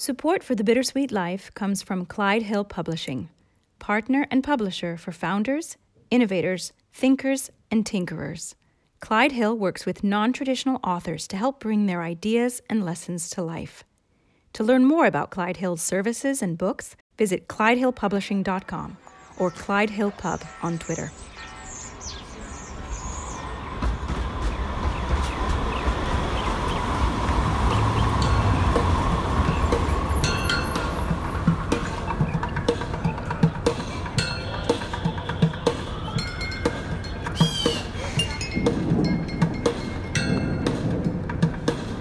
Support 0.00 0.42
for 0.42 0.54
The 0.54 0.64
Bittersweet 0.64 1.12
Life 1.12 1.52
comes 1.52 1.82
from 1.82 2.06
Clyde 2.06 2.44
Hill 2.44 2.64
Publishing, 2.64 3.28
partner 3.78 4.26
and 4.30 4.42
publisher 4.42 4.96
for 4.96 5.12
founders, 5.12 5.76
innovators, 6.10 6.72
thinkers, 6.90 7.50
and 7.70 7.84
tinkerers. 7.84 8.54
Clyde 9.00 9.32
Hill 9.32 9.54
works 9.58 9.84
with 9.84 10.02
non 10.02 10.32
traditional 10.32 10.80
authors 10.82 11.28
to 11.28 11.36
help 11.36 11.60
bring 11.60 11.84
their 11.84 12.00
ideas 12.00 12.62
and 12.70 12.82
lessons 12.82 13.28
to 13.28 13.42
life. 13.42 13.84
To 14.54 14.64
learn 14.64 14.86
more 14.86 15.04
about 15.04 15.28
Clyde 15.28 15.58
Hill's 15.58 15.82
services 15.82 16.40
and 16.40 16.56
books, 16.56 16.96
visit 17.18 17.46
clydehillpublishing.com 17.46 18.96
or 19.36 19.50
Clyde 19.50 19.90
Hill 19.90 20.12
Pub 20.12 20.40
on 20.62 20.78
Twitter. 20.78 21.12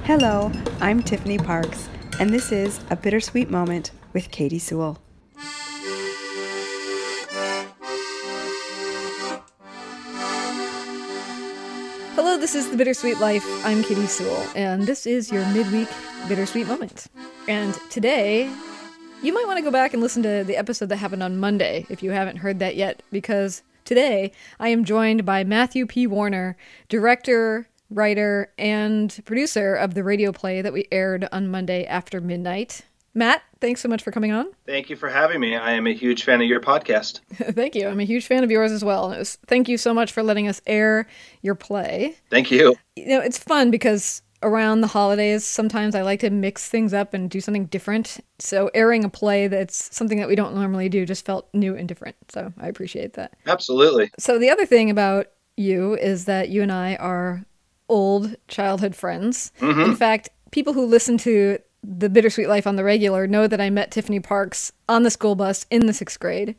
Hello, 0.10 0.52
I'm 0.82 1.04
Tiffany 1.04 1.38
Parks, 1.38 1.88
and 2.20 2.32
this 2.32 2.52
is 2.52 2.80
A 2.90 2.96
Bittersweet 2.96 3.52
Moment 3.52 3.92
with 4.12 4.32
Katy 4.32 4.58
Sewell. 4.58 4.98
Hello, 12.16 12.40
this 12.40 12.56
is 12.56 12.72
The 12.72 12.76
Bittersweet 12.76 13.20
Life. 13.20 13.46
I'm 13.64 13.84
Katy 13.84 14.08
Sewell, 14.08 14.48
and 14.56 14.88
this 14.88 15.06
is 15.06 15.32
your 15.32 15.46
midweek 15.50 15.90
Bittersweet 16.28 16.66
Moment. 16.66 17.06
And 17.48 17.76
today, 17.92 18.52
you 19.22 19.32
might 19.32 19.46
want 19.46 19.60
to 19.60 19.64
go 19.64 19.70
back 19.70 19.94
and 19.94 20.02
listen 20.02 20.24
to 20.24 20.44
the 20.44 20.58
episode 20.58 20.90
that 20.90 20.98
happened 20.98 21.22
on 21.22 21.38
Monday 21.38 21.86
if 21.88 22.02
you 22.02 22.10
haven't 22.10 22.38
heard 22.38 22.58
that 22.58 22.76
yet, 22.76 23.04
because 23.12 23.62
today 23.86 24.32
I 24.60 24.70
am 24.70 24.86
joined 24.86 25.24
by 25.24 25.44
Matthew 25.44 25.86
P. 25.86 26.08
Woerner, 26.08 26.56
director, 26.88 27.68
writer, 27.90 28.52
and 28.58 29.20
producer 29.26 29.76
of 29.76 29.94
the 29.94 30.04
radio 30.04 30.32
play 30.32 30.62
that 30.62 30.74
we 30.74 30.88
aired 30.92 31.28
on 31.32 31.50
Monday 31.50 31.86
after 31.86 32.22
midnight. 32.22 32.82
Matt, 33.14 33.42
thanks 33.60 33.82
so 33.82 33.90
much 33.90 34.04
for 34.04 34.12
coming 34.12 34.32
on. 34.32 34.48
Thank 34.66 34.90
you 34.90 34.96
for 34.96 35.10
having 35.10 35.40
me. 35.40 35.56
I 35.56 35.72
am 35.72 35.88
a 35.88 35.94
huge 35.94 36.24
fan 36.24 36.42
of 36.42 36.48
your 36.48 36.62
podcast. 36.62 37.22
thank 37.34 37.76
you. 37.76 37.88
I'm 37.88 38.00
a 38.00 38.06
huge 38.06 38.28
fan 38.28 38.44
of 38.44 38.52
yours 38.52 38.72
as 38.72 38.84
well. 38.84 39.10
Was, 39.10 39.38
thank 39.48 39.68
you 39.68 39.78
so 39.78 39.94
much 39.94 40.12
for 40.12 40.22
letting 40.22 40.48
us 40.48 40.62
air 40.68 41.08
your 41.42 41.56
play. 41.56 42.16
Thank 42.30 42.52
you. 42.52 42.76
You 42.96 43.08
know, 43.08 43.20
it's 43.20 43.38
fun 43.38 43.72
because 43.72 44.22
around 44.42 44.82
the 44.82 44.88
holidays, 44.88 45.44
sometimes 45.44 45.96
I 45.96 46.02
like 46.04 46.22
to 46.22 46.30
mix 46.30 46.70
things 46.70 46.94
up 46.94 47.14
and 47.14 47.30
do 47.30 47.42
something 47.42 47.66
different. 47.66 48.20
So 48.38 48.70
airing 48.74 49.04
a 49.04 49.10
play 49.10 49.48
that's 49.48 49.94
something 49.96 50.20
that 50.20 50.30
we 50.30 50.36
don't 50.36 50.56
normally 50.56 50.88
do 50.88 51.06
just 51.06 51.26
felt 51.26 51.50
new 51.54 51.76
and 51.76 51.88
different. 51.88 52.16
So 52.30 52.54
I 52.60 52.68
appreciate 52.68 53.14
that. 53.14 53.36
Absolutely. 53.48 54.12
So 54.18 54.40
the 54.40 54.50
other 54.50 54.66
thing 54.66 54.90
about 54.90 55.28
you 55.58 55.96
is 55.96 56.26
that 56.26 56.50
you 56.50 56.62
and 56.62 56.72
I 56.72 56.96
are 56.96 57.44
old 57.90 58.36
childhood 58.48 58.96
friends. 58.96 59.52
Mm-hmm. 59.60 59.82
In 59.82 59.96
fact, 59.96 60.30
people 60.52 60.74
who 60.74 60.86
listen 60.86 61.18
to 61.20 61.60
the 61.84 62.10
Bittersweet 62.10 62.48
Life 62.48 62.68
on 62.68 62.76
the 62.76 62.84
regular 62.84 63.28
know 63.28 63.48
that 63.48 63.62
I 63.62 63.70
met 63.70 63.92
Tiffany 63.92 64.20
Parks 64.20 64.72
on 64.88 65.04
the 65.04 65.12
school 65.12 65.36
bus 65.36 65.66
in 65.70 65.86
the 65.86 65.94
sixth 65.94 66.20
grade, 66.20 66.56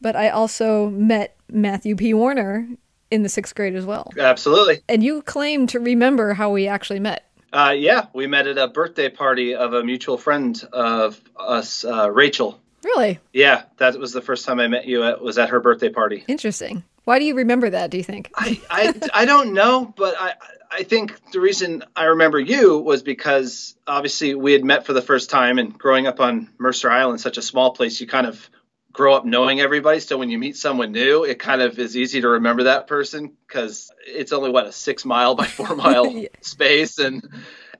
but 0.00 0.16
I 0.16 0.28
also 0.28 0.90
met 0.90 1.36
Matthew 1.50 1.96
P. 1.96 2.12
Woerner 2.12 2.76
in 3.10 3.22
the 3.22 3.28
sixth 3.28 3.54
grade 3.54 3.74
as 3.74 3.86
well. 3.86 4.12
Absolutely. 4.18 4.82
And 4.88 5.02
you 5.02 5.22
claim 5.22 5.66
to 5.68 5.80
remember 5.80 6.34
how 6.34 6.50
we 6.50 6.66
actually 6.66 7.00
met. 7.00 7.22
Uh, 7.52 7.74
yeah, 7.76 8.06
we 8.12 8.26
met 8.26 8.46
at 8.48 8.58
a 8.58 8.68
birthday 8.68 9.08
party 9.08 9.54
of 9.54 9.72
a 9.72 9.84
mutual 9.84 10.18
friend 10.18 10.60
of 10.72 11.20
us, 11.36 11.84
uh, 11.84 12.10
Rachel. 12.10 12.60
Really? 12.84 13.18
Yeah, 13.32 13.62
that 13.78 13.98
was 13.98 14.12
the 14.12 14.20
first 14.20 14.44
time 14.44 14.60
I 14.60 14.66
met 14.66 14.86
you. 14.86 15.04
It 15.04 15.20
was 15.20 15.38
at 15.38 15.48
her 15.50 15.60
birthday 15.60 15.88
party. 15.88 16.24
Interesting. 16.28 16.84
Why 17.06 17.20
do 17.20 17.24
you 17.24 17.36
remember 17.36 17.70
that? 17.70 17.90
Do 17.90 17.96
you 17.98 18.02
think? 18.02 18.32
I, 18.34 18.60
I, 18.68 18.94
I 19.14 19.24
don't 19.26 19.54
know, 19.54 19.94
but 19.96 20.16
I, 20.18 20.34
I 20.72 20.82
think 20.82 21.30
the 21.30 21.38
reason 21.38 21.84
I 21.94 22.06
remember 22.06 22.40
you 22.40 22.78
was 22.78 23.04
because 23.04 23.76
obviously 23.86 24.34
we 24.34 24.52
had 24.52 24.64
met 24.64 24.86
for 24.86 24.92
the 24.92 25.00
first 25.00 25.30
time, 25.30 25.58
and 25.60 25.78
growing 25.78 26.08
up 26.08 26.18
on 26.18 26.50
Mercer 26.58 26.90
Island, 26.90 27.20
such 27.20 27.38
a 27.38 27.42
small 27.42 27.70
place, 27.70 28.00
you 28.00 28.08
kind 28.08 28.26
of 28.26 28.50
grow 28.92 29.14
up 29.14 29.24
knowing 29.24 29.60
everybody. 29.60 30.00
So 30.00 30.18
when 30.18 30.30
you 30.30 30.38
meet 30.38 30.56
someone 30.56 30.90
new, 30.90 31.22
it 31.22 31.38
kind 31.38 31.62
of 31.62 31.78
is 31.78 31.96
easy 31.96 32.22
to 32.22 32.28
remember 32.28 32.64
that 32.64 32.88
person 32.88 33.36
because 33.46 33.88
it's 34.04 34.32
only 34.32 34.50
what 34.50 34.66
a 34.66 34.72
six 34.72 35.04
mile 35.04 35.36
by 35.36 35.46
four 35.46 35.76
mile 35.76 36.10
Yeah. 36.12 36.28
space, 36.40 36.98
and 36.98 37.22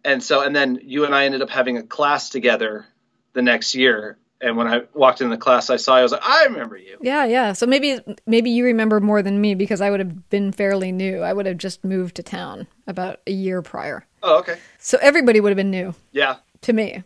and 0.04 0.22
so 0.22 0.42
and 0.42 0.54
then 0.54 0.78
you 0.84 1.04
and 1.04 1.12
I 1.12 1.24
ended 1.24 1.42
up 1.42 1.50
having 1.50 1.78
a 1.78 1.82
class 1.82 2.28
together 2.28 2.86
the 3.32 3.42
next 3.42 3.74
year. 3.74 4.18
And 4.40 4.56
when 4.56 4.66
I 4.66 4.82
walked 4.94 5.20
in 5.20 5.30
the 5.30 5.36
class, 5.36 5.70
I 5.70 5.76
saw 5.76 5.94
you. 5.94 6.00
I 6.00 6.02
was 6.02 6.12
like, 6.12 6.20
I 6.24 6.44
remember 6.44 6.76
you. 6.76 6.98
Yeah, 7.00 7.24
yeah. 7.24 7.52
So 7.54 7.66
maybe 7.66 7.98
maybe 8.26 8.50
you 8.50 8.64
remember 8.64 9.00
more 9.00 9.22
than 9.22 9.40
me 9.40 9.54
because 9.54 9.80
I 9.80 9.90
would 9.90 10.00
have 10.00 10.28
been 10.28 10.52
fairly 10.52 10.92
new. 10.92 11.20
I 11.22 11.32
would 11.32 11.46
have 11.46 11.56
just 11.58 11.84
moved 11.84 12.16
to 12.16 12.22
town 12.22 12.66
about 12.86 13.20
a 13.26 13.32
year 13.32 13.62
prior. 13.62 14.06
Oh, 14.22 14.38
okay. 14.40 14.58
So 14.78 14.98
everybody 15.00 15.40
would 15.40 15.50
have 15.50 15.56
been 15.56 15.70
new. 15.70 15.94
Yeah. 16.12 16.36
to 16.62 16.72
me. 16.72 17.02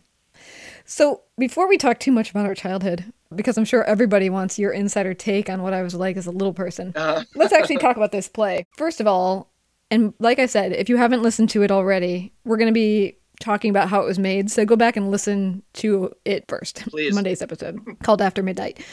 So, 0.85 1.21
before 1.37 1.69
we 1.69 1.77
talk 1.77 1.99
too 1.99 2.11
much 2.11 2.31
about 2.31 2.45
our 2.45 2.55
childhood, 2.55 3.13
because 3.33 3.57
I'm 3.57 3.63
sure 3.65 3.83
everybody 3.85 4.29
wants 4.29 4.59
your 4.59 4.71
insider 4.71 5.13
take 5.13 5.49
on 5.49 5.61
what 5.61 5.73
I 5.73 5.83
was 5.83 5.95
like 5.95 6.17
as 6.17 6.25
a 6.27 6.31
little 6.31 6.53
person, 6.53 6.91
Uh, 6.95 7.23
let's 7.35 7.53
actually 7.53 7.77
talk 7.77 7.95
about 7.95 8.11
this 8.11 8.27
play. 8.27 8.65
First 8.75 8.99
of 8.99 9.07
all, 9.07 9.47
and 9.89 10.13
like 10.19 10.37
I 10.39 10.47
said, 10.47 10.73
if 10.73 10.89
you 10.89 10.97
haven't 10.97 11.21
listened 11.21 11.49
to 11.51 11.63
it 11.63 11.71
already, 11.71 12.33
we're 12.43 12.57
going 12.57 12.67
to 12.67 12.73
be 12.73 13.17
talking 13.41 13.69
about 13.69 13.89
how 13.89 14.01
it 14.01 14.05
was 14.05 14.19
made. 14.19 14.49
So, 14.49 14.65
go 14.65 14.75
back 14.75 14.95
and 14.95 15.11
listen 15.11 15.63
to 15.73 16.13
it 16.25 16.45
first, 16.47 16.83
Please. 16.89 17.13
Monday's 17.13 17.41
episode 17.41 17.79
called 18.03 18.21
After 18.21 18.41
Midnight. 18.43 18.83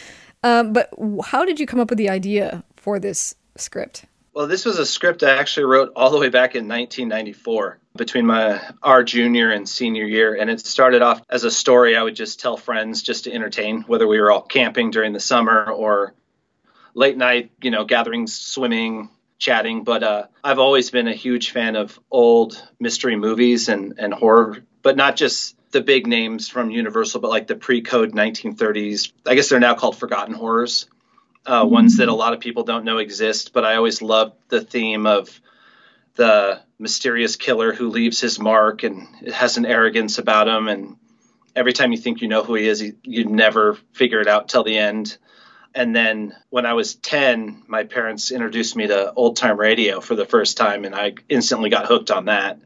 Um, 0.42 0.72
but 0.72 0.90
how 1.24 1.44
did 1.44 1.60
you 1.60 1.66
come 1.66 1.80
up 1.80 1.90
with 1.90 1.98
the 1.98 2.10
idea 2.10 2.64
for 2.76 2.98
this 2.98 3.34
script? 3.56 4.04
Well, 4.32 4.46
this 4.46 4.64
was 4.64 4.78
a 4.78 4.86
script 4.86 5.24
I 5.24 5.36
actually 5.36 5.64
wrote 5.64 5.92
all 5.96 6.10
the 6.10 6.18
way 6.18 6.28
back 6.28 6.54
in 6.54 6.68
1994 6.68 7.80
between 7.96 8.24
my 8.24 8.60
our 8.84 9.02
junior 9.02 9.50
and 9.50 9.68
senior 9.68 10.04
year 10.04 10.36
and 10.36 10.48
it 10.48 10.64
started 10.64 11.02
off 11.02 11.20
as 11.28 11.42
a 11.42 11.50
story 11.50 11.96
I 11.96 12.02
would 12.04 12.14
just 12.14 12.38
tell 12.38 12.56
friends 12.56 13.02
just 13.02 13.24
to 13.24 13.32
entertain 13.32 13.82
whether 13.82 14.06
we 14.06 14.20
were 14.20 14.30
all 14.30 14.42
camping 14.42 14.92
during 14.92 15.12
the 15.12 15.18
summer 15.18 15.68
or 15.72 16.14
late 16.94 17.16
night, 17.16 17.50
you 17.60 17.72
know, 17.72 17.84
gatherings, 17.84 18.32
swimming, 18.34 19.08
chatting, 19.38 19.84
but 19.84 20.02
uh, 20.02 20.26
I've 20.42 20.58
always 20.58 20.90
been 20.90 21.08
a 21.08 21.14
huge 21.14 21.50
fan 21.50 21.76
of 21.76 21.98
old 22.10 22.62
mystery 22.78 23.16
movies 23.16 23.68
and 23.68 23.98
and 23.98 24.12
horror, 24.12 24.58
but 24.82 24.96
not 24.96 25.16
just 25.16 25.56
the 25.70 25.80
big 25.80 26.06
names 26.06 26.48
from 26.48 26.70
Universal, 26.70 27.20
but 27.20 27.30
like 27.30 27.46
the 27.46 27.56
pre-code 27.56 28.12
1930s. 28.12 29.12
I 29.26 29.34
guess 29.34 29.48
they're 29.48 29.60
now 29.60 29.74
called 29.74 29.98
forgotten 29.98 30.34
horrors 30.34 30.86
uh, 31.48 31.64
ones 31.64 31.96
that 31.96 32.08
a 32.08 32.14
lot 32.14 32.34
of 32.34 32.40
people 32.40 32.62
don't 32.62 32.84
know 32.84 32.98
exist. 32.98 33.52
But 33.52 33.64
I 33.64 33.76
always 33.76 34.02
loved 34.02 34.34
the 34.48 34.60
theme 34.60 35.06
of 35.06 35.40
the 36.14 36.60
mysterious 36.78 37.36
killer 37.36 37.72
who 37.72 37.88
leaves 37.88 38.20
his 38.20 38.38
mark 38.38 38.82
and 38.82 39.08
has 39.32 39.56
an 39.56 39.66
arrogance 39.66 40.18
about 40.18 40.46
him. 40.46 40.68
And 40.68 40.96
every 41.56 41.72
time 41.72 41.92
you 41.92 41.98
think 41.98 42.20
you 42.20 42.28
know 42.28 42.44
who 42.44 42.54
he 42.54 42.68
is, 42.68 42.82
you, 42.82 42.96
you 43.02 43.24
never 43.24 43.78
figure 43.92 44.20
it 44.20 44.28
out 44.28 44.48
till 44.48 44.62
the 44.62 44.76
end. 44.76 45.16
And 45.74 45.94
then 45.94 46.34
when 46.50 46.66
I 46.66 46.72
was 46.72 46.94
10, 46.94 47.64
my 47.66 47.84
parents 47.84 48.30
introduced 48.30 48.74
me 48.76 48.86
to 48.86 49.12
old 49.12 49.36
time 49.36 49.58
radio 49.58 50.00
for 50.00 50.14
the 50.14 50.24
first 50.24 50.56
time, 50.56 50.84
and 50.84 50.94
I 50.94 51.14
instantly 51.28 51.70
got 51.70 51.86
hooked 51.86 52.10
on 52.10 52.26
that. 52.26 52.58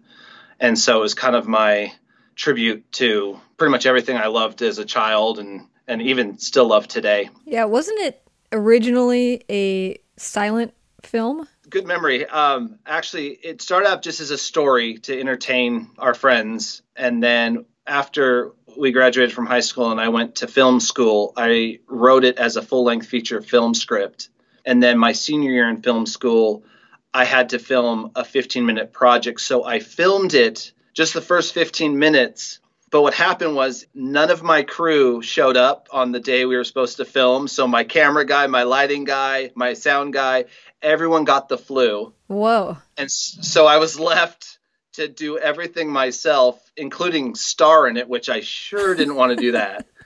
And 0.60 0.78
so 0.78 0.98
it 0.98 1.02
was 1.02 1.14
kind 1.14 1.36
of 1.36 1.48
my 1.48 1.92
tribute 2.36 2.90
to 2.92 3.38
pretty 3.56 3.70
much 3.70 3.86
everything 3.86 4.16
I 4.16 4.28
loved 4.28 4.62
as 4.62 4.78
a 4.78 4.84
child 4.84 5.38
and, 5.38 5.66
and 5.86 6.00
even 6.02 6.38
still 6.38 6.66
love 6.66 6.88
today. 6.88 7.28
Yeah, 7.44 7.64
wasn't 7.64 8.00
it 8.00 8.22
originally 8.52 9.44
a 9.50 9.98
silent 10.16 10.72
film? 11.02 11.46
good 11.72 11.86
memory. 11.86 12.26
Um, 12.26 12.78
actually, 12.86 13.28
it 13.28 13.62
started 13.62 13.88
out 13.88 14.02
just 14.02 14.20
as 14.20 14.30
a 14.30 14.38
story 14.38 14.98
to 14.98 15.18
entertain 15.18 15.88
our 15.98 16.14
friends, 16.14 16.82
and 16.94 17.22
then 17.22 17.64
after 17.86 18.52
we 18.76 18.92
graduated 18.92 19.34
from 19.34 19.46
high 19.46 19.60
school 19.60 19.90
and 19.90 20.00
I 20.00 20.08
went 20.08 20.36
to 20.36 20.46
film 20.46 20.80
school, 20.80 21.32
I 21.36 21.80
wrote 21.86 22.24
it 22.24 22.38
as 22.38 22.56
a 22.56 22.62
full-length 22.62 23.06
feature 23.06 23.42
film 23.42 23.74
script. 23.74 24.28
And 24.64 24.82
then 24.82 24.98
my 24.98 25.12
senior 25.12 25.50
year 25.50 25.68
in 25.68 25.82
film 25.82 26.06
school, 26.06 26.64
I 27.12 27.24
had 27.24 27.50
to 27.50 27.58
film 27.58 28.12
a 28.14 28.22
15-minute 28.22 28.92
project, 28.92 29.40
so 29.40 29.64
I 29.64 29.80
filmed 29.80 30.34
it 30.34 30.72
just 30.94 31.14
the 31.14 31.20
first 31.20 31.52
15 31.54 31.98
minutes. 31.98 32.60
But 32.90 33.02
what 33.02 33.14
happened 33.14 33.54
was 33.54 33.86
none 33.94 34.30
of 34.30 34.42
my 34.42 34.62
crew 34.62 35.22
showed 35.22 35.56
up 35.56 35.88
on 35.90 36.12
the 36.12 36.20
day 36.20 36.44
we 36.44 36.56
were 36.56 36.64
supposed 36.64 36.98
to 36.98 37.06
film. 37.06 37.48
So 37.48 37.66
my 37.66 37.84
camera 37.84 38.26
guy, 38.26 38.46
my 38.48 38.64
lighting 38.64 39.04
guy, 39.04 39.50
my 39.54 39.72
sound 39.72 40.12
guy, 40.12 40.44
everyone 40.82 41.24
got 41.24 41.48
the 41.48 41.56
flu. 41.56 42.12
Whoa. 42.26 42.76
And 42.98 43.10
so 43.10 43.66
I 43.66 43.78
was 43.78 43.98
left 43.98 44.58
to 44.94 45.08
do 45.08 45.38
everything 45.38 45.90
myself, 45.90 46.60
including 46.76 47.34
star 47.34 47.86
in 47.88 47.96
it, 47.96 48.08
which 48.08 48.28
I 48.28 48.40
sure 48.40 48.94
didn't 48.94 49.16
want 49.16 49.30
to 49.30 49.36
do 49.36 49.52
that. 49.52 49.86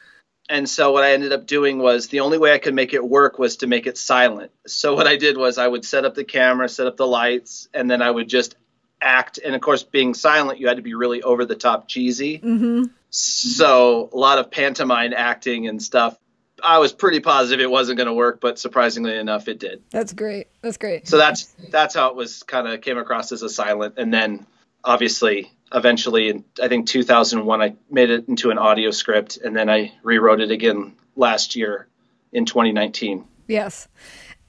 And 0.49 0.69
so 0.69 0.93
what 0.93 1.03
I 1.03 1.13
ended 1.13 1.33
up 1.33 1.47
doing 1.47 1.79
was 1.79 2.09
the 2.09 2.21
only 2.21 2.39
way 2.39 2.53
I 2.53 2.59
could 2.59 2.75
make 2.75 2.95
it 2.95 3.03
work 3.03 3.39
was 3.39 3.57
to 3.57 3.67
make 3.67 3.87
it 3.87 3.99
silent. 3.99 4.53
So 4.67 4.95
what 4.95 5.07
I 5.07 5.17
did 5.17 5.37
was 5.37 5.59
I 5.59 5.67
would 5.67 5.85
set 5.85 6.05
up 6.05 6.15
the 6.15 6.25
camera, 6.25 6.69
set 6.69 6.87
up 6.87 6.97
the 6.97 7.07
lights, 7.07 7.69
and 7.75 7.91
then 7.91 8.01
I 8.01 8.11
would 8.11 8.29
just 8.29 8.55
act. 9.01 9.39
And 9.45 9.55
of 9.55 9.61
course, 9.61 9.83
being 9.83 10.15
silent, 10.15 10.61
you 10.61 10.69
had 10.69 10.77
to 10.77 10.83
be 10.83 10.95
really 10.95 11.23
over 11.23 11.45
the 11.45 11.57
top 11.57 11.89
cheesy. 11.89 12.39
Mm-hmm. 12.39 12.85
So 13.11 14.09
a 14.13 14.17
lot 14.17 14.39
of 14.39 14.51
pantomime 14.51 15.13
acting 15.17 15.67
and 15.67 15.83
stuff. 15.83 16.17
I 16.63 16.79
was 16.79 16.93
pretty 16.93 17.21
positive 17.21 17.63
it 17.63 17.71
wasn't 17.71 17.99
going 17.99 18.07
to 18.07 18.15
work, 18.15 18.41
but 18.41 18.59
surprisingly 18.59 19.17
enough, 19.17 19.49
it 19.49 19.59
did. 19.59 19.83
That's 19.91 20.13
great. 20.13 20.47
That's 20.63 20.79
great. 20.79 21.07
So 21.07 21.19
that's 21.19 21.55
that's 21.71 21.95
how 21.95 22.11
it 22.11 22.17
was 22.17 22.45
kind 22.45 22.67
of 22.67 22.81
came 22.81 22.99
across 22.99 23.33
as 23.33 23.43
a 23.43 23.49
silent, 23.49 23.95
and 23.99 24.13
then 24.13 24.47
obviously 24.87 25.53
eventually 25.75 26.29
in 26.29 26.45
I 26.63 26.69
think 26.69 26.87
2001 26.87 27.61
I 27.61 27.75
made 27.91 28.11
it 28.11 28.29
into 28.29 28.51
an 28.51 28.59
audio 28.59 28.91
script, 28.91 29.37
and 29.37 29.55
then 29.55 29.69
I 29.69 29.93
rewrote 30.03 30.41
it 30.41 30.51
again 30.51 30.95
last 31.17 31.57
year 31.57 31.89
in 32.33 32.47
2019. 32.47 33.25
Yes. 33.49 33.89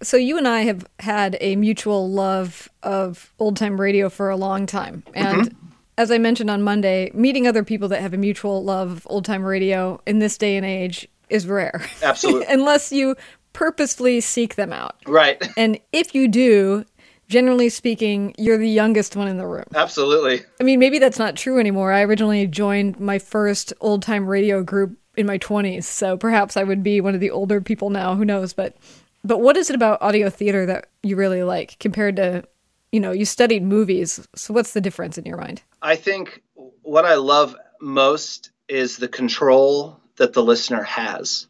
So 0.02 0.16
you 0.16 0.38
and 0.38 0.48
I 0.48 0.62
have 0.62 0.86
had 1.00 1.38
a 1.42 1.56
mutual 1.56 2.10
love 2.10 2.70
of 2.84 3.34
old 3.40 3.58
time 3.58 3.82
radio 3.82 4.10
for 4.10 4.30
a 4.30 4.38
long 4.38 4.66
time, 4.66 5.04
mm-hmm. 5.08 5.40
and. 5.40 5.56
As 6.00 6.12
I 6.12 6.20
mentioned 6.20 6.52
on 6.52 6.62
Monday, 6.62 7.10
meeting 7.16 7.48
other 7.48 7.64
people 7.64 7.88
that 7.88 8.02
have 8.02 8.14
a 8.14 8.18
mutual 8.18 8.64
love 8.64 8.92
of 8.92 9.08
old 9.10 9.26
time 9.26 9.44
radio 9.44 10.00
in 10.06 10.20
this 10.20 10.38
day 10.38 10.56
and 10.56 10.64
age 10.64 11.08
is 11.28 11.48
rare. 11.48 11.82
Absolutely. 12.04 12.46
Unless 12.50 12.92
you 12.92 13.16
purposefully 13.54 14.22
seek 14.22 14.54
them 14.54 14.72
out. 14.72 14.96
Right. 15.08 15.44
And 15.58 15.80
if 15.92 16.14
you 16.14 16.28
do, 16.28 16.86
generally 17.28 17.70
speaking, 17.70 18.34
you're 18.38 18.58
the 18.58 18.70
youngest 18.70 19.16
one 19.16 19.28
in 19.28 19.38
the 19.38 19.48
room. 19.48 19.66
Absolutely. 19.76 20.44
I 20.60 20.64
mean, 20.64 20.80
maybe 20.80 21.00
that's 21.00 21.20
not 21.20 21.36
true 21.36 21.60
anymore. 21.60 21.92
I 21.92 22.02
originally 22.02 22.48
joined 22.48 23.00
my 23.00 23.20
first 23.20 23.74
old 23.82 24.02
time 24.02 24.28
radio 24.28 24.64
group 24.64 24.98
in 25.16 25.26
my 25.26 25.38
20s, 25.38 25.84
so 25.84 26.16
perhaps 26.16 26.58
I 26.58 26.64
would 26.64 26.84
be 26.84 27.02
one 27.02 27.16
of 27.16 27.20
the 27.20 27.32
older 27.32 27.60
people 27.60 27.90
now, 27.90 28.16
who 28.16 28.26
knows, 28.26 28.54
but 28.54 28.76
but 29.24 29.40
what 29.42 29.58
is 29.58 29.70
it 29.70 29.76
about 29.76 30.02
audio 30.02 30.30
theater 30.30 30.66
that 30.68 30.88
you 31.04 31.16
really 31.16 31.44
like 31.44 31.78
compared 31.80 32.16
to, 32.18 32.44
you 32.92 33.00
know, 33.00 33.12
you 33.12 33.26
studied 33.26 33.64
movies. 33.64 34.26
So 34.36 34.54
what's 34.54 34.72
the 34.72 34.80
difference 34.80 35.18
in 35.18 35.26
your 35.26 35.38
mind? 35.38 35.64
I 35.82 35.96
think 35.96 36.44
what 36.84 37.04
I 37.04 37.16
love 37.16 37.56
most 37.82 38.52
is 38.70 38.98
the 38.98 39.08
control 39.08 40.00
that 40.16 40.34
the 40.34 40.44
listener 40.44 40.84
has. 40.84 41.48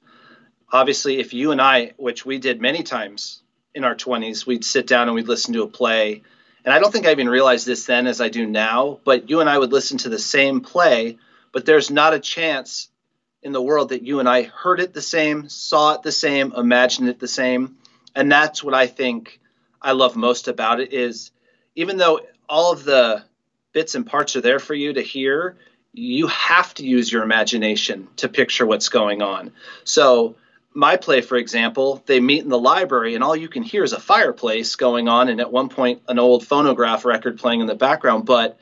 Obviously, 0.72 1.20
if 1.20 1.34
you 1.34 1.52
and 1.52 1.62
I, 1.62 1.94
which 1.98 2.26
we 2.26 2.40
did 2.40 2.62
many 2.62 2.84
times 2.84 3.44
in 3.78 3.84
our 3.84 3.96
20s, 3.96 4.46
we'd 4.46 4.66
sit 4.66 4.88
down 4.88 5.08
and 5.08 5.16
we'd 5.16 5.28
listen 5.28 5.54
to 5.54 5.62
a 5.62 5.68
play. 5.68 6.24
And 6.66 6.74
I 6.74 6.80
don't 6.80 6.92
think 6.92 7.06
I 7.06 7.12
even 7.12 7.30
realized 7.30 7.66
this 7.68 7.86
then 7.86 8.08
as 8.08 8.20
I 8.20 8.28
do 8.28 8.46
now, 8.46 9.00
but 9.06 9.30
you 9.30 9.40
and 9.40 9.50
I 9.50 9.58
would 9.58 9.72
listen 9.72 10.00
to 10.00 10.10
the 10.10 10.20
same 10.20 10.62
play, 10.62 11.20
but 11.54 11.66
there's 11.66 11.92
not 11.92 12.16
a 12.16 12.20
chance 12.20 12.90
in 13.44 13.52
the 13.52 13.62
world 13.62 13.90
that 13.90 14.02
you 14.02 14.20
and 14.20 14.28
I 14.28 14.44
heard 14.44 14.80
it 14.80 14.94
the 14.94 15.02
same, 15.02 15.48
saw 15.48 15.94
it 15.94 16.02
the 16.02 16.12
same, 16.12 16.54
imagined 16.58 17.08
it 17.08 17.20
the 17.20 17.28
same. 17.28 17.78
And 18.16 18.32
that's 18.32 18.64
what 18.64 18.74
I 18.74 18.88
think 18.88 19.40
I 19.80 19.92
love 19.92 20.16
most 20.16 20.48
about 20.48 20.80
it 20.80 20.92
is 20.92 21.32
even 21.76 21.98
though 21.98 22.22
all 22.50 22.74
of 22.74 22.84
the 22.84 23.24
bits 23.74 23.94
and 23.94 24.08
parts 24.08 24.36
are 24.36 24.42
there 24.42 24.60
for 24.60 24.74
you 24.74 24.94
to 24.94 25.02
hear, 25.02 25.56
you 25.94 26.28
have 26.28 26.74
to 26.74 26.84
use 26.84 27.12
your 27.12 27.22
imagination 27.22 28.08
to 28.18 28.28
picture 28.28 28.66
what's 28.66 28.90
going 28.90 29.22
on. 29.22 29.52
So, 29.84 30.36
my 30.74 30.98
play, 30.98 31.22
for 31.22 31.38
example, 31.38 32.04
they 32.06 32.20
meet 32.20 32.44
in 32.44 32.50
the 32.50 32.60
library, 32.60 33.16
and 33.16 33.24
all 33.24 33.36
you 33.36 33.48
can 33.48 33.64
hear 33.64 33.84
is 33.84 33.94
a 33.94 34.00
fireplace 34.00 34.76
going 34.76 35.08
on, 35.08 35.30
and 35.30 35.40
at 35.40 35.52
one 35.52 35.70
point, 35.70 36.02
an 36.08 36.20
old 36.20 36.46
phonograph 36.46 37.06
record 37.06 37.40
playing 37.40 37.62
in 37.62 37.68
the 37.68 37.76
background. 37.76 38.26
But 38.26 38.60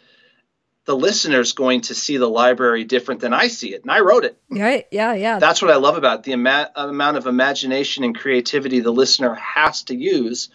the 0.86 0.96
listener's 0.96 1.54
going 1.54 1.82
to 1.82 1.96
see 1.96 2.18
the 2.18 2.30
library 2.30 2.84
different 2.84 3.22
than 3.22 3.34
I 3.34 3.48
see 3.48 3.74
it, 3.74 3.82
and 3.82 3.92
I 3.92 4.00
wrote 4.00 4.24
it. 4.24 4.38
Right? 4.50 4.86
Yeah, 4.92 5.14
yeah. 5.14 5.40
That's 5.40 5.62
what 5.62 5.72
I 5.72 5.76
love 5.76 5.98
about 5.98 6.20
it, 6.20 6.24
the 6.24 6.34
ama- 6.34 6.72
amount 6.76 7.18
of 7.18 7.28
imagination 7.28 8.04
and 8.04 8.18
creativity 8.18 8.80
the 8.80 8.92
listener 8.92 9.34
has 9.36 9.84
to 9.84 9.96
use 9.96 10.50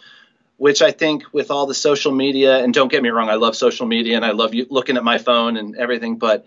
which 0.61 0.83
I 0.83 0.91
think 0.91 1.23
with 1.33 1.49
all 1.49 1.65
the 1.65 1.73
social 1.73 2.11
media, 2.11 2.63
and 2.63 2.71
don't 2.71 2.91
get 2.91 3.01
me 3.01 3.09
wrong, 3.09 3.29
I 3.29 3.33
love 3.33 3.55
social 3.55 3.87
media 3.87 4.15
and 4.15 4.23
I 4.23 4.29
love 4.29 4.53
you 4.53 4.67
looking 4.69 4.95
at 4.95 5.03
my 5.03 5.17
phone 5.17 5.57
and 5.57 5.75
everything, 5.75 6.17
but 6.17 6.45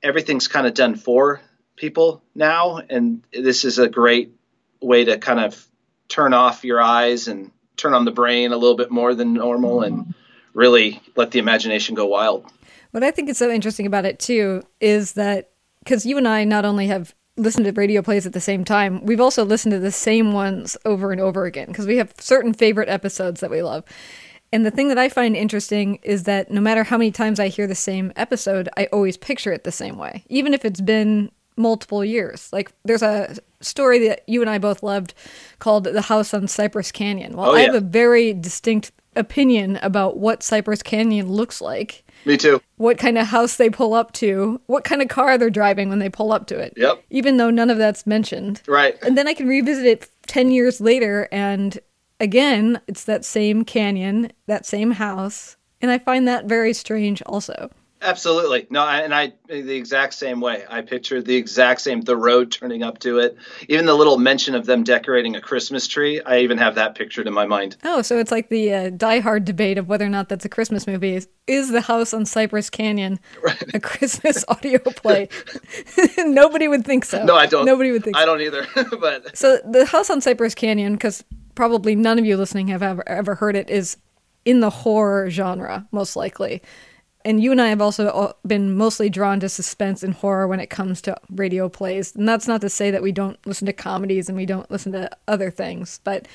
everything's 0.00 0.46
kind 0.46 0.64
of 0.64 0.74
done 0.74 0.94
for 0.94 1.40
people 1.80 2.22
now. 2.34 2.80
And 2.90 3.24
this 3.32 3.64
is 3.64 3.78
a 3.78 3.88
great 3.88 4.32
way 4.80 5.04
to 5.06 5.18
kind 5.18 5.40
of 5.40 5.66
turn 6.08 6.34
off 6.34 6.64
your 6.64 6.80
eyes 6.80 7.26
and 7.26 7.50
turn 7.76 7.94
on 7.94 8.04
the 8.04 8.10
brain 8.12 8.52
a 8.52 8.56
little 8.56 8.76
bit 8.76 8.90
more 8.90 9.14
than 9.14 9.32
normal 9.32 9.82
and 9.82 9.98
mm-hmm. 9.98 10.10
really 10.52 11.00
let 11.16 11.30
the 11.30 11.38
imagination 11.38 11.94
go 11.94 12.06
wild. 12.06 12.44
What 12.90 13.02
I 13.02 13.10
think 13.10 13.28
is 13.28 13.38
so 13.38 13.50
interesting 13.50 13.86
about 13.86 14.04
it 14.04 14.18
too 14.18 14.62
is 14.80 15.14
that 15.14 15.50
because 15.82 16.04
you 16.04 16.18
and 16.18 16.28
I 16.28 16.44
not 16.44 16.64
only 16.64 16.88
have 16.88 17.14
listened 17.36 17.64
to 17.64 17.72
radio 17.72 18.02
plays 18.02 18.26
at 18.26 18.34
the 18.34 18.40
same 18.40 18.64
time, 18.64 19.04
we've 19.06 19.20
also 19.20 19.44
listened 19.44 19.72
to 19.72 19.78
the 19.78 19.92
same 19.92 20.32
ones 20.32 20.76
over 20.84 21.12
and 21.12 21.20
over 21.20 21.46
again 21.46 21.68
because 21.68 21.86
we 21.86 21.96
have 21.96 22.12
certain 22.18 22.52
favorite 22.52 22.90
episodes 22.90 23.40
that 23.40 23.50
we 23.50 23.62
love. 23.62 23.84
And 24.52 24.66
the 24.66 24.70
thing 24.70 24.88
that 24.88 24.98
I 24.98 25.08
find 25.08 25.36
interesting 25.36 26.00
is 26.02 26.24
that 26.24 26.50
no 26.50 26.60
matter 26.60 26.82
how 26.82 26.98
many 26.98 27.12
times 27.12 27.38
I 27.38 27.48
hear 27.48 27.68
the 27.68 27.74
same 27.74 28.12
episode, 28.16 28.68
I 28.76 28.86
always 28.86 29.16
picture 29.16 29.52
it 29.52 29.62
the 29.62 29.72
same 29.72 29.96
way, 29.96 30.24
even 30.28 30.52
if 30.52 30.64
it's 30.64 30.80
been 30.80 31.30
multiple 31.60 32.04
years. 32.04 32.48
Like 32.52 32.72
there's 32.84 33.02
a 33.02 33.36
story 33.60 33.98
that 34.08 34.22
you 34.26 34.40
and 34.40 34.50
I 34.50 34.58
both 34.58 34.82
loved 34.82 35.14
called 35.58 35.84
The 35.84 36.00
House 36.02 36.32
on 36.34 36.48
Cypress 36.48 36.90
Canyon. 36.90 37.36
Well, 37.36 37.50
Oh, 37.50 37.54
I 37.54 37.60
have 37.60 37.74
a 37.74 37.80
very 37.80 38.32
distinct 38.32 38.90
opinion 39.16 39.76
about 39.82 40.16
what 40.16 40.42
Cypress 40.42 40.82
Canyon 40.82 41.30
looks 41.30 41.60
like, 41.60 42.04
Me 42.24 42.36
too. 42.36 42.60
what 42.76 42.96
kind 42.96 43.18
of 43.18 43.26
house 43.26 43.56
they 43.56 43.68
pull 43.68 43.92
up 43.92 44.12
to, 44.14 44.60
what 44.66 44.84
kind 44.84 45.02
of 45.02 45.08
car 45.08 45.36
they're 45.36 45.50
driving 45.50 45.88
when 45.88 45.98
they 45.98 46.08
pull 46.08 46.32
up 46.32 46.46
to 46.46 46.58
it. 46.58 46.72
Yep. 46.76 47.04
Even 47.10 47.36
though 47.36 47.50
none 47.50 47.70
of 47.70 47.78
that's 47.78 48.06
mentioned. 48.06 48.62
Right. 48.66 48.96
And 49.02 49.18
then 49.18 49.26
I 49.28 49.34
can 49.34 49.48
revisit 49.48 49.84
it 49.84 50.08
10 50.26 50.50
years 50.52 50.80
later 50.80 51.28
and 51.32 51.78
again, 52.20 52.80
it's 52.86 53.04
that 53.04 53.24
same 53.24 53.64
canyon, 53.64 54.30
that 54.46 54.64
same 54.66 54.92
house, 54.92 55.56
and 55.82 55.90
I 55.90 55.98
find 55.98 56.28
that 56.28 56.44
very 56.44 56.72
strange 56.74 57.22
also. 57.22 57.70
Absolutely. 58.02 58.66
No, 58.70 58.82
I, 58.82 59.00
and 59.00 59.14
I 59.14 59.34
the 59.46 59.74
exact 59.74 60.14
same 60.14 60.40
way. 60.40 60.64
I 60.68 60.80
pictured 60.80 61.26
the 61.26 61.36
exact 61.36 61.82
same 61.82 62.00
the 62.00 62.16
road 62.16 62.50
turning 62.50 62.82
up 62.82 62.98
to 63.00 63.18
it. 63.18 63.36
Even 63.68 63.84
the 63.84 63.94
little 63.94 64.18
mention 64.18 64.54
of 64.54 64.64
them 64.64 64.84
decorating 64.84 65.36
a 65.36 65.40
Christmas 65.40 65.86
tree, 65.86 66.20
I 66.22 66.38
even 66.38 66.56
have 66.58 66.76
that 66.76 66.94
pictured 66.94 67.26
in 67.26 67.34
my 67.34 67.46
mind. 67.46 67.76
Oh, 67.84 68.00
so 68.00 68.18
it's 68.18 68.30
like 68.30 68.48
the 68.48 68.72
uh, 68.72 68.90
Die 68.90 69.20
Hard 69.20 69.44
debate 69.44 69.76
of 69.76 69.88
whether 69.88 70.06
or 70.06 70.08
not 70.08 70.28
that's 70.28 70.44
a 70.44 70.48
Christmas 70.48 70.86
movie. 70.86 71.14
Is, 71.14 71.28
is 71.46 71.70
the 71.70 71.82
house 71.82 72.14
on 72.14 72.24
Cypress 72.24 72.70
Canyon 72.70 73.20
a 73.74 73.80
Christmas 73.80 74.44
audio 74.48 74.78
play? 74.78 75.28
Nobody 76.18 76.68
would 76.68 76.86
think 76.86 77.04
so. 77.04 77.22
No, 77.24 77.36
I 77.36 77.46
don't. 77.46 77.66
Nobody 77.66 77.92
would 77.92 78.04
think 78.04 78.16
I 78.16 78.20
so. 78.20 78.26
don't 78.26 78.40
either. 78.40 78.66
but 79.00 79.36
So 79.36 79.58
the 79.68 79.84
house 79.84 80.08
on 80.08 80.20
Cypress 80.22 80.54
Canyon, 80.54 80.94
because 80.94 81.22
probably 81.54 81.94
none 81.94 82.18
of 82.18 82.24
you 82.24 82.38
listening 82.38 82.68
have 82.68 82.82
ever 82.82 83.06
ever 83.06 83.34
heard 83.34 83.56
it, 83.56 83.68
is 83.68 83.98
in 84.46 84.60
the 84.60 84.70
horror 84.70 85.28
genre 85.28 85.86
most 85.92 86.16
likely. 86.16 86.62
And 87.24 87.42
you 87.42 87.52
and 87.52 87.60
I 87.60 87.68
have 87.68 87.82
also 87.82 88.08
uh, 88.08 88.32
been 88.46 88.76
mostly 88.76 89.10
drawn 89.10 89.40
to 89.40 89.48
suspense 89.48 90.02
and 90.02 90.14
horror 90.14 90.46
when 90.46 90.60
it 90.60 90.70
comes 90.70 91.02
to 91.02 91.16
radio 91.30 91.68
plays. 91.68 92.14
And 92.16 92.28
that's 92.28 92.48
not 92.48 92.60
to 92.62 92.68
say 92.70 92.90
that 92.90 93.02
we 93.02 93.12
don't 93.12 93.38
listen 93.46 93.66
to 93.66 93.72
comedies 93.72 94.28
and 94.28 94.36
we 94.36 94.46
don't 94.46 94.70
listen 94.70 94.92
to 94.92 95.10
other 95.28 95.50
things, 95.50 96.00
but 96.04 96.26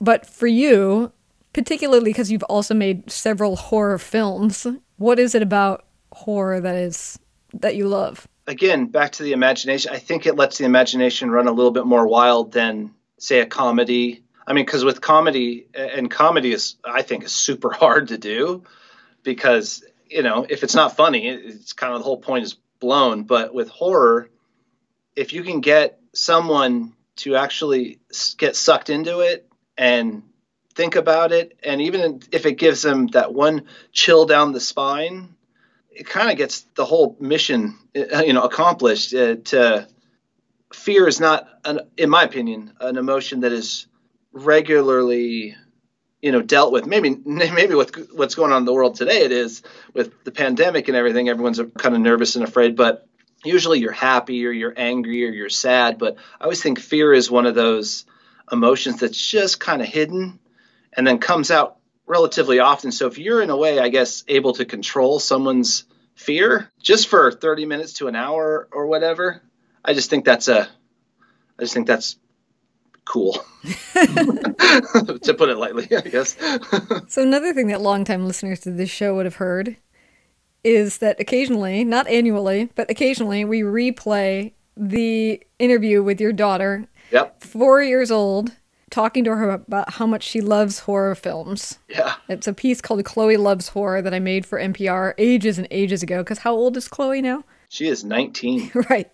but 0.00 0.26
for 0.26 0.48
you, 0.48 1.12
particularly 1.52 2.10
because 2.10 2.32
you've 2.32 2.42
also 2.44 2.74
made 2.74 3.08
several 3.08 3.54
horror 3.54 3.98
films, 3.98 4.66
what 4.96 5.20
is 5.20 5.36
it 5.36 5.42
about 5.42 5.84
horror 6.10 6.60
that 6.60 6.74
is 6.74 7.20
that 7.54 7.76
you 7.76 7.86
love? 7.86 8.26
again, 8.46 8.86
back 8.86 9.12
to 9.12 9.22
the 9.22 9.32
imagination. 9.32 9.92
I 9.92 9.98
think 9.98 10.26
it 10.26 10.36
lets 10.36 10.58
the 10.58 10.64
imagination 10.64 11.30
run 11.30 11.48
a 11.48 11.52
little 11.52 11.70
bit 11.70 11.86
more 11.86 12.06
wild 12.06 12.52
than 12.52 12.94
say 13.18 13.40
a 13.40 13.46
comedy. 13.46 14.24
I 14.46 14.52
mean, 14.52 14.64
because 14.64 14.84
with 14.84 15.00
comedy, 15.00 15.66
and 15.74 16.10
comedy 16.10 16.52
is, 16.52 16.76
I 16.84 17.02
think, 17.02 17.24
is 17.24 17.32
super 17.32 17.70
hard 17.72 18.08
to 18.08 18.18
do 18.18 18.64
because 19.22 19.84
you 20.12 20.22
know 20.22 20.46
if 20.48 20.62
it's 20.62 20.74
not 20.74 20.96
funny, 20.96 21.28
it's 21.28 21.72
kind 21.72 21.92
of 21.92 22.00
the 22.00 22.04
whole 22.04 22.18
point 22.18 22.44
is 22.44 22.56
blown. 22.80 23.24
But 23.24 23.54
with 23.54 23.68
horror, 23.68 24.28
if 25.16 25.32
you 25.32 25.42
can 25.42 25.60
get 25.60 25.98
someone 26.14 26.94
to 27.16 27.36
actually 27.36 28.00
get 28.36 28.56
sucked 28.56 28.90
into 28.90 29.20
it 29.20 29.48
and 29.76 30.22
think 30.74 30.96
about 30.96 31.32
it, 31.32 31.58
and 31.62 31.80
even 31.82 32.22
if 32.32 32.46
it 32.46 32.54
gives 32.54 32.82
them 32.82 33.08
that 33.08 33.32
one 33.34 33.66
chill 33.92 34.26
down 34.26 34.52
the 34.52 34.60
spine, 34.60 35.34
it 35.90 36.06
kind 36.06 36.30
of 36.30 36.36
gets 36.36 36.62
the 36.74 36.84
whole 36.84 37.16
mission, 37.20 37.78
uh, 37.96 38.22
you 38.22 38.32
know, 38.32 38.42
accomplished. 38.42 39.14
Uh, 39.14 39.36
to 39.36 39.86
fear 40.72 41.06
is 41.06 41.20
not, 41.20 41.48
an, 41.64 41.80
in 41.96 42.08
my 42.10 42.22
opinion, 42.22 42.72
an 42.80 42.96
emotion 42.96 43.40
that 43.40 43.52
is 43.52 43.86
regularly, 44.32 45.54
you 46.22 46.30
know, 46.32 46.40
dealt 46.40 46.72
with. 46.72 46.86
Maybe, 46.86 47.10
maybe 47.26 47.74
with 47.74 48.10
what's 48.12 48.36
going 48.36 48.52
on 48.52 48.62
in 48.62 48.64
the 48.64 48.72
world 48.72 48.94
today, 48.94 49.22
it 49.22 49.32
is 49.32 49.62
with 49.92 50.24
the 50.24 50.30
pandemic 50.30 50.88
and 50.88 50.96
everything. 50.96 51.28
Everyone's 51.28 51.60
kind 51.76 51.94
of 51.94 52.00
nervous 52.00 52.36
and 52.36 52.44
afraid, 52.44 52.76
but 52.76 53.06
usually 53.44 53.80
you're 53.80 53.92
happy 53.92 54.46
or 54.46 54.52
you're 54.52 54.74
angry 54.74 55.26
or 55.26 55.30
you're 55.30 55.50
sad. 55.50 55.98
But 55.98 56.16
I 56.40 56.44
always 56.44 56.62
think 56.62 56.78
fear 56.78 57.12
is 57.12 57.30
one 57.30 57.46
of 57.46 57.54
those 57.54 58.06
emotions 58.50 59.00
that's 59.00 59.20
just 59.20 59.60
kind 59.60 59.82
of 59.82 59.88
hidden 59.88 60.38
and 60.92 61.06
then 61.06 61.18
comes 61.18 61.50
out 61.50 61.76
relatively 62.06 62.60
often. 62.60 62.92
So 62.92 63.06
if 63.06 63.18
you're 63.18 63.42
in 63.42 63.50
a 63.50 63.56
way, 63.56 63.78
I 63.78 63.88
guess, 63.88 64.24
able 64.28 64.52
to 64.54 64.64
control 64.64 65.18
someone's 65.18 65.84
fear 66.14 66.70
just 66.80 67.08
for 67.08 67.32
30 67.32 67.66
minutes 67.66 67.94
to 67.94 68.08
an 68.08 68.14
hour 68.14 68.68
or 68.70 68.86
whatever, 68.86 69.42
I 69.84 69.94
just 69.94 70.10
think 70.10 70.24
that's 70.24 70.48
a, 70.48 70.68
I 71.58 71.62
just 71.62 71.74
think 71.74 71.86
that's 71.86 72.16
cool, 73.04 73.32
to 73.94 75.34
put 75.36 75.48
it 75.48 75.56
lightly, 75.58 75.88
I 75.96 76.00
guess. 76.02 76.36
So 77.08 77.22
another 77.22 77.52
thing 77.52 77.66
that 77.68 77.80
longtime 77.80 78.26
listeners 78.26 78.60
to 78.60 78.70
this 78.70 78.90
show 78.90 79.14
would 79.16 79.26
have 79.26 79.36
heard 79.36 79.76
is 80.64 80.98
that 80.98 81.18
occasionally, 81.20 81.84
not 81.84 82.06
annually, 82.06 82.70
but 82.74 82.90
occasionally, 82.90 83.44
we 83.44 83.60
replay 83.62 84.52
the 84.76 85.42
interview 85.58 86.02
with 86.02 86.20
your 86.20 86.32
daughter, 86.32 86.86
Yep. 87.10 87.42
four 87.42 87.82
years 87.82 88.10
old, 88.10 88.52
talking 88.90 89.24
to 89.24 89.34
her 89.34 89.50
about 89.50 89.94
how 89.94 90.06
much 90.06 90.22
she 90.22 90.40
loves 90.40 90.80
horror 90.80 91.14
films. 91.14 91.78
Yeah. 91.88 92.14
It's 92.28 92.46
a 92.46 92.52
piece 92.54 92.80
called 92.80 93.04
Chloe 93.04 93.36
Loves 93.36 93.68
Horror 93.68 94.00
that 94.02 94.14
I 94.14 94.18
made 94.18 94.46
for 94.46 94.58
NPR 94.58 95.12
ages 95.18 95.58
and 95.58 95.66
ages 95.70 96.02
ago. 96.02 96.18
Because 96.22 96.38
how 96.38 96.54
old 96.54 96.76
is 96.76 96.88
Chloe 96.88 97.20
now? 97.20 97.44
She 97.68 97.88
is 97.88 98.04
19. 98.04 98.70
right. 98.90 99.12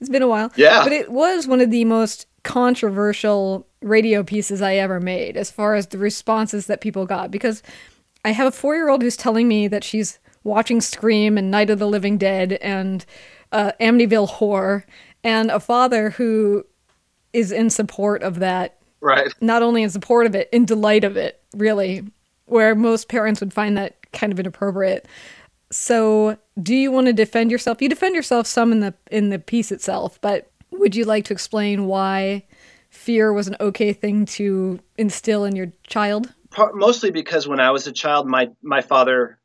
It's 0.00 0.10
been 0.10 0.22
a 0.22 0.28
while. 0.28 0.52
Yeah. 0.56 0.82
But 0.84 0.92
it 0.92 1.10
was 1.10 1.46
one 1.48 1.60
of 1.60 1.70
the 1.70 1.84
most 1.84 2.26
controversial 2.42 3.66
radio 3.82 4.22
pieces 4.22 4.62
I 4.62 4.76
ever 4.76 5.00
made 5.00 5.36
as 5.36 5.50
far 5.50 5.74
as 5.74 5.86
the 5.88 5.98
responses 5.98 6.66
that 6.66 6.80
people 6.80 7.06
got. 7.06 7.30
Because 7.30 7.62
I 8.24 8.32
have 8.32 8.46
a 8.46 8.52
four 8.56 8.76
year 8.76 8.88
old 8.88 9.02
who's 9.02 9.16
telling 9.16 9.48
me 9.48 9.68
that 9.68 9.84
she's 9.84 10.18
watching 10.44 10.80
Scream 10.80 11.36
and 11.36 11.50
Night 11.50 11.70
of 11.70 11.78
the 11.78 11.86
Living 11.88 12.18
Dead 12.18 12.54
and 12.54 13.04
uh, 13.52 13.72
Amityville 13.80 14.28
Horror, 14.28 14.84
and 15.24 15.50
a 15.50 15.60
father 15.60 16.10
who 16.10 16.64
is 17.32 17.52
in 17.52 17.70
support 17.70 18.22
of 18.22 18.38
that 18.38 18.76
Right. 19.02 19.32
not 19.40 19.62
only 19.62 19.82
in 19.82 19.90
support 19.90 20.26
of 20.26 20.34
it, 20.34 20.48
in 20.52 20.66
delight 20.66 21.04
of 21.04 21.16
it, 21.16 21.42
really, 21.54 22.04
where 22.46 22.74
most 22.74 23.08
parents 23.08 23.40
would 23.40 23.52
find 23.52 23.76
that 23.76 23.96
kind 24.12 24.32
of 24.32 24.38
inappropriate. 24.38 25.06
So, 25.72 26.36
do 26.62 26.74
you 26.74 26.90
want 26.92 27.06
to 27.06 27.12
defend 27.12 27.50
yourself? 27.50 27.80
You 27.80 27.88
defend 27.88 28.14
yourself 28.14 28.46
some 28.46 28.72
in 28.72 28.80
the 28.80 28.94
in 29.10 29.30
the 29.30 29.38
piece 29.38 29.72
itself, 29.72 30.20
but 30.20 30.49
would 30.80 30.96
you 30.96 31.04
like 31.04 31.26
to 31.26 31.32
explain 31.32 31.86
why 31.86 32.44
fear 32.88 33.32
was 33.32 33.46
an 33.46 33.56
okay 33.60 33.92
thing 33.92 34.26
to 34.26 34.80
instill 34.98 35.44
in 35.44 35.54
your 35.54 35.72
child? 35.86 36.32
Mostly 36.74 37.10
because 37.10 37.46
when 37.46 37.60
I 37.60 37.70
was 37.70 37.86
a 37.86 37.92
child, 37.92 38.26
my 38.26 38.48
my 38.62 38.80
father 38.80 39.38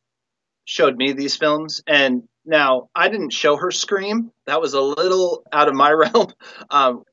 showed 0.63 0.98
me 0.98 1.13
these 1.13 1.36
films, 1.36 1.84
and 1.86 2.24
now 2.46 2.89
I 2.96 3.10
didn't 3.10 3.32
show 3.32 3.58
her 3.58 3.70
Scream. 3.70 4.32
That 4.48 4.60
was 4.60 4.74
a 4.74 4.82
little 4.82 5.44
out 5.51 5.68
of 5.68 5.75
my 5.75 5.92
realm. 5.92 6.34
Um, 6.72 7.04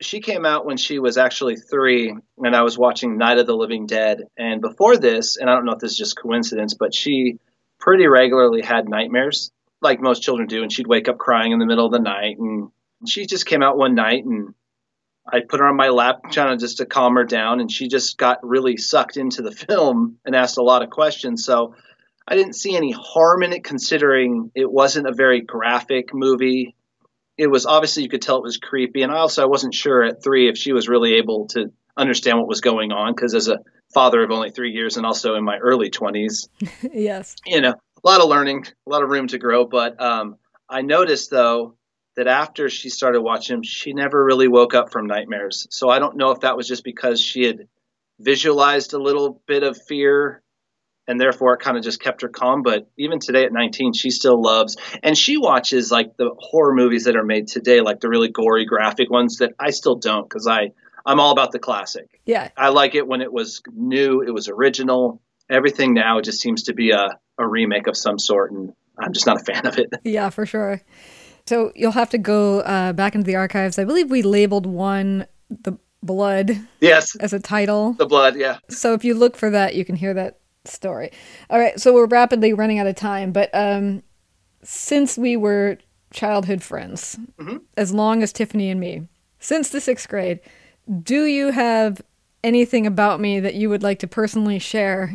she 0.00 0.20
came 0.20 0.46
out 0.46 0.64
when 0.64 0.78
she 0.78 0.98
was 0.98 1.18
actually 1.18 1.56
three, 1.56 2.14
and 2.38 2.56
I 2.56 2.62
was 2.62 2.78
watching 2.78 3.18
Night 3.18 3.38
of 3.38 3.46
the 3.46 3.54
Living 3.54 3.86
Dead. 3.86 4.22
And 4.38 4.60
before 4.60 4.96
this, 4.96 5.36
and 5.36 5.50
I 5.50 5.54
don't 5.54 5.64
know 5.66 5.72
if 5.72 5.78
this 5.78 5.92
is 5.92 5.98
just 5.98 6.18
coincidence, 6.18 6.74
but 6.74 6.94
she 6.94 7.38
pretty 7.78 8.06
regularly 8.06 8.62
had 8.62 8.88
nightmares, 8.88 9.52
like 9.80 10.00
most 10.00 10.22
children 10.22 10.48
do, 10.48 10.62
and 10.62 10.72
she'd 10.72 10.86
wake 10.86 11.08
up 11.08 11.18
crying 11.18 11.52
in 11.52 11.58
the 11.58 11.66
middle 11.66 11.86
of 11.86 11.92
the 11.92 11.98
night. 11.98 12.38
And 12.38 12.70
she 13.08 13.26
just 13.26 13.46
came 13.46 13.62
out 13.62 13.76
one 13.76 13.94
night, 13.94 14.24
and 14.24 14.54
I 15.26 15.40
put 15.40 15.60
her 15.60 15.66
on 15.66 15.76
my 15.76 15.88
lap, 15.88 16.30
trying 16.30 16.56
to 16.56 16.60
just 16.60 16.78
to 16.78 16.86
calm 16.86 17.14
her 17.16 17.24
down, 17.24 17.60
and 17.60 17.70
she 17.70 17.88
just 17.88 18.18
got 18.18 18.44
really 18.46 18.76
sucked 18.76 19.16
into 19.16 19.42
the 19.42 19.52
film 19.68 20.18
and 20.24 20.34
asked 20.34 20.58
a 20.58 20.62
lot 20.62 20.82
of 20.82 20.90
questions. 20.90 21.44
So 21.44 21.74
I 22.26 22.36
didn't 22.36 22.54
see 22.54 22.76
any 22.76 22.92
harm 22.92 23.42
in 23.42 23.52
it, 23.52 23.64
considering 23.64 24.50
it 24.54 24.70
wasn't 24.70 25.08
a 25.08 25.12
very 25.12 25.40
graphic 25.40 26.14
movie. 26.14 26.74
It 27.36 27.46
was 27.48 27.66
obviously 27.66 28.02
you 28.02 28.08
could 28.08 28.22
tell 28.22 28.36
it 28.36 28.42
was 28.42 28.58
creepy, 28.58 29.02
and 29.02 29.12
I 29.12 29.18
also 29.18 29.42
I 29.42 29.46
wasn't 29.46 29.74
sure 29.74 30.02
at 30.02 30.22
three 30.22 30.48
if 30.48 30.56
she 30.56 30.72
was 30.72 30.88
really 30.88 31.14
able 31.14 31.46
to 31.48 31.72
understand 31.96 32.38
what 32.38 32.48
was 32.48 32.60
going 32.60 32.90
on 32.92 33.14
because 33.14 33.34
as 33.34 33.48
a 33.48 33.58
father 33.92 34.22
of 34.22 34.30
only 34.30 34.50
three 34.50 34.72
years 34.72 34.96
and 34.96 35.04
also 35.04 35.34
in 35.34 35.44
my 35.44 35.58
early 35.58 35.90
twenties, 35.90 36.48
yes. 36.92 37.36
you 37.46 37.60
know, 37.60 37.74
a 38.04 38.08
lot 38.08 38.20
of 38.20 38.28
learning, 38.28 38.66
a 38.86 38.90
lot 38.90 39.02
of 39.02 39.10
room 39.10 39.28
to 39.28 39.38
grow. 39.38 39.64
But 39.64 40.00
um, 40.00 40.36
I 40.68 40.82
noticed 40.82 41.30
though 41.30 41.76
that 42.16 42.26
after 42.26 42.68
she 42.68 42.90
started 42.90 43.20
watching 43.20 43.56
them, 43.56 43.62
she 43.62 43.92
never 43.92 44.22
really 44.22 44.48
woke 44.48 44.74
up 44.74 44.92
from 44.92 45.06
nightmares. 45.06 45.66
So 45.70 45.88
I 45.88 45.98
don't 45.98 46.16
know 46.16 46.30
if 46.30 46.40
that 46.40 46.56
was 46.56 46.68
just 46.68 46.84
because 46.84 47.20
she 47.20 47.44
had 47.44 47.68
visualized 48.18 48.92
a 48.92 48.98
little 48.98 49.42
bit 49.46 49.62
of 49.62 49.80
fear 49.88 50.42
and 51.08 51.20
therefore 51.20 51.54
it 51.54 51.60
kind 51.60 51.76
of 51.76 51.82
just 51.82 52.00
kept 52.00 52.22
her 52.22 52.28
calm. 52.28 52.62
But 52.62 52.88
even 52.96 53.18
today 53.18 53.44
at 53.44 53.52
19, 53.52 53.92
she 53.92 54.10
still 54.10 54.40
loves, 54.40 54.76
and 55.02 55.16
she 55.16 55.36
watches 55.36 55.90
like 55.90 56.16
the 56.16 56.30
horror 56.38 56.74
movies 56.74 57.04
that 57.04 57.16
are 57.16 57.24
made 57.24 57.48
today, 57.48 57.80
like 57.80 58.00
the 58.00 58.08
really 58.08 58.28
gory, 58.28 58.66
graphic 58.66 59.10
ones 59.10 59.38
that 59.38 59.52
I 59.58 59.70
still 59.70 59.96
don't 59.96 60.28
because 60.28 60.46
I 60.46 60.72
I'm 61.04 61.18
all 61.18 61.32
about 61.32 61.50
the 61.50 61.58
classic. 61.58 62.20
Yeah. 62.24 62.50
I 62.56 62.68
like 62.68 62.94
it 62.94 63.06
when 63.06 63.22
it 63.22 63.32
was 63.32 63.60
new, 63.72 64.22
it 64.22 64.32
was 64.32 64.48
original. 64.48 65.20
Everything 65.50 65.94
now 65.94 66.20
just 66.20 66.40
seems 66.40 66.64
to 66.64 66.74
be 66.74 66.92
a, 66.92 67.18
a 67.38 67.46
remake 67.46 67.88
of 67.88 67.96
some 67.96 68.18
sort, 68.18 68.52
and 68.52 68.72
I'm 68.96 69.12
just 69.12 69.26
not 69.26 69.40
a 69.40 69.44
fan 69.44 69.66
of 69.66 69.78
it. 69.78 69.92
Yeah, 70.04 70.30
for 70.30 70.46
sure. 70.46 70.80
So 71.46 71.72
you'll 71.74 71.92
have 71.92 72.10
to 72.10 72.18
go 72.18 72.60
uh, 72.60 72.92
back 72.92 73.14
into 73.14 73.26
the 73.26 73.36
archives. 73.36 73.78
I 73.78 73.84
believe 73.84 74.10
we 74.10 74.22
labeled 74.22 74.66
one 74.66 75.26
the 75.50 75.76
blood 76.02 76.58
yes, 76.80 77.14
as 77.16 77.32
a 77.32 77.40
title. 77.40 77.92
the 77.94 78.06
blood, 78.06 78.36
yeah. 78.36 78.58
So 78.68 78.94
if 78.94 79.04
you 79.04 79.14
look 79.14 79.36
for 79.36 79.50
that, 79.50 79.74
you 79.74 79.84
can 79.84 79.96
hear 79.96 80.14
that 80.14 80.38
story. 80.64 81.10
All 81.50 81.58
right, 81.58 81.78
so 81.80 81.92
we're 81.92 82.06
rapidly 82.06 82.52
running 82.52 82.78
out 82.78 82.86
of 82.86 82.96
time, 82.96 83.32
but 83.32 83.50
um, 83.52 84.02
since 84.62 85.16
we 85.18 85.36
were 85.36 85.78
childhood 86.12 86.62
friends, 86.62 87.18
as 87.76 87.92
long 87.92 88.22
as 88.22 88.32
Tiffany 88.32 88.70
and 88.70 88.80
me, 88.80 89.08
since 89.38 89.70
the 89.70 89.80
sixth 89.80 90.08
grade, 90.08 90.40
do 91.02 91.24
you 91.24 91.50
have 91.50 92.00
anything 92.44 92.86
about 92.86 93.20
me 93.20 93.40
that 93.40 93.54
you 93.54 93.68
would 93.70 93.82
like 93.82 93.98
to 94.00 94.06
personally 94.06 94.58
share 94.58 95.14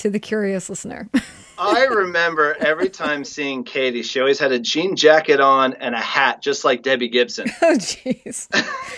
to 0.00 0.10
the 0.10 0.18
curious 0.18 0.68
listener? 0.68 1.08
I 1.58 1.84
remember 1.84 2.56
every 2.58 2.88
time 2.88 3.22
seeing 3.22 3.64
Katy, 3.64 4.02
she 4.02 4.18
always 4.18 4.38
had 4.38 4.50
a 4.50 4.58
jean 4.58 4.96
jacket 4.96 5.40
on 5.40 5.74
and 5.74 5.94
a 5.94 6.00
hat, 6.00 6.40
just 6.40 6.64
like 6.64 6.82
Debbie 6.82 7.08
Gibson. 7.08 7.48
oh, 7.62 7.74
jeez. 7.76 8.48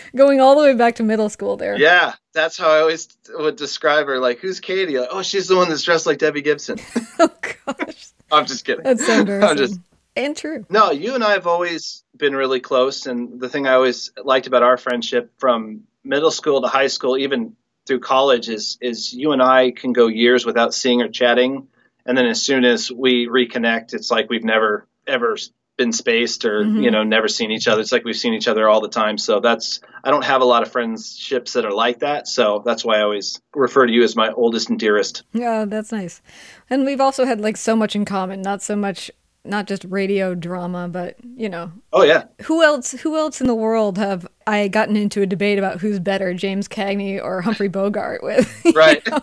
Going 0.16 0.40
all 0.40 0.54
the 0.54 0.60
way 0.62 0.74
back 0.74 0.94
to 0.96 1.02
middle 1.02 1.28
school 1.28 1.56
there. 1.56 1.76
Yeah, 1.76 2.14
that's 2.32 2.56
how 2.56 2.70
I 2.70 2.80
always 2.80 3.08
would 3.30 3.56
describe 3.56 4.06
her. 4.06 4.20
Like, 4.20 4.38
who's 4.38 4.60
Katy? 4.60 4.96
Like, 4.98 5.08
oh, 5.10 5.22
she's 5.22 5.48
the 5.48 5.56
one 5.56 5.68
that's 5.68 5.82
dressed 5.82 6.06
like 6.06 6.18
Debbie 6.18 6.42
Gibson. 6.42 6.78
Oh, 7.18 7.30
gosh. 7.66 8.06
I'm 8.30 8.46
just 8.46 8.64
kidding. 8.64 8.84
That's 8.84 9.04
so 9.04 9.20
embarrassing. 9.20 9.50
I'm 9.50 9.56
just 9.56 9.80
And 10.14 10.36
true. 10.36 10.64
no. 10.70 10.92
You 10.92 11.14
and 11.16 11.24
I 11.24 11.32
have 11.32 11.46
always 11.48 12.04
been 12.16 12.34
really 12.36 12.60
close, 12.60 13.06
and 13.06 13.40
the 13.40 13.48
thing 13.48 13.66
I 13.66 13.72
always 13.74 14.12
liked 14.22 14.46
about 14.46 14.62
our 14.62 14.76
friendship 14.76 15.32
from 15.38 15.82
middle 16.04 16.30
school 16.30 16.62
to 16.62 16.68
high 16.68 16.86
school, 16.86 17.16
even 17.18 17.56
through 17.86 18.00
college, 18.00 18.48
is 18.48 18.78
is 18.80 19.12
you 19.12 19.32
and 19.32 19.42
I 19.42 19.70
can 19.70 19.92
go 19.92 20.06
years 20.06 20.46
without 20.46 20.74
seeing 20.74 21.02
or 21.02 21.08
chatting, 21.08 21.68
and 22.06 22.16
then 22.16 22.26
as 22.26 22.40
soon 22.42 22.64
as 22.64 22.90
we 22.90 23.26
reconnect, 23.26 23.94
it's 23.94 24.10
like 24.10 24.28
we've 24.30 24.44
never 24.44 24.86
ever 25.06 25.36
been 25.78 25.90
spaced 25.92 26.44
or 26.44 26.64
Mhm. 26.64 26.82
you 26.84 26.90
know 26.90 27.02
never 27.02 27.28
seen 27.28 27.50
each 27.50 27.66
other. 27.66 27.80
It's 27.80 27.92
like 27.92 28.04
we've 28.04 28.14
seen 28.16 28.34
each 28.34 28.46
other 28.46 28.68
all 28.68 28.80
the 28.82 28.88
time. 28.90 29.16
So 29.18 29.40
that's 29.40 29.80
I 30.04 30.10
don't 30.10 30.24
have 30.24 30.42
a 30.42 30.44
lot 30.44 30.62
of 30.62 30.70
friendships 30.70 31.54
that 31.54 31.64
are 31.64 31.72
like 31.72 32.00
that. 32.00 32.28
So 32.28 32.62
that's 32.64 32.84
why 32.84 32.98
I 32.98 33.02
always 33.02 33.40
refer 33.54 33.86
to 33.86 33.92
you 33.92 34.02
as 34.02 34.14
my 34.14 34.30
oldest 34.32 34.68
and 34.68 34.78
dearest. 34.78 35.22
Yeah, 35.32 35.64
that's 35.64 35.90
nice. 35.90 36.20
And 36.68 36.84
we've 36.84 37.00
also 37.00 37.24
had 37.24 37.40
like 37.40 37.56
so 37.56 37.74
much 37.74 37.96
in 37.96 38.04
common, 38.04 38.42
not 38.42 38.62
so 38.62 38.76
much 38.76 39.10
not 39.44 39.66
just 39.66 39.84
radio 39.88 40.34
drama, 40.34 40.88
but 40.88 41.16
you 41.36 41.48
know, 41.48 41.72
Oh 41.92 42.02
yeah, 42.02 42.24
who 42.42 42.62
else 42.62 42.92
who 42.92 43.16
else 43.16 43.40
in 43.40 43.46
the 43.46 43.54
world 43.54 43.98
have 43.98 44.26
I 44.46 44.68
gotten 44.68 44.96
into 44.96 45.22
a 45.22 45.26
debate 45.26 45.58
about 45.58 45.80
who's 45.80 45.98
better, 45.98 46.32
James 46.34 46.68
Cagney 46.68 47.22
or 47.22 47.40
Humphrey 47.42 47.68
Bogart 47.68 48.22
with? 48.22 48.48
Right. 48.74 49.06
know? 49.06 49.20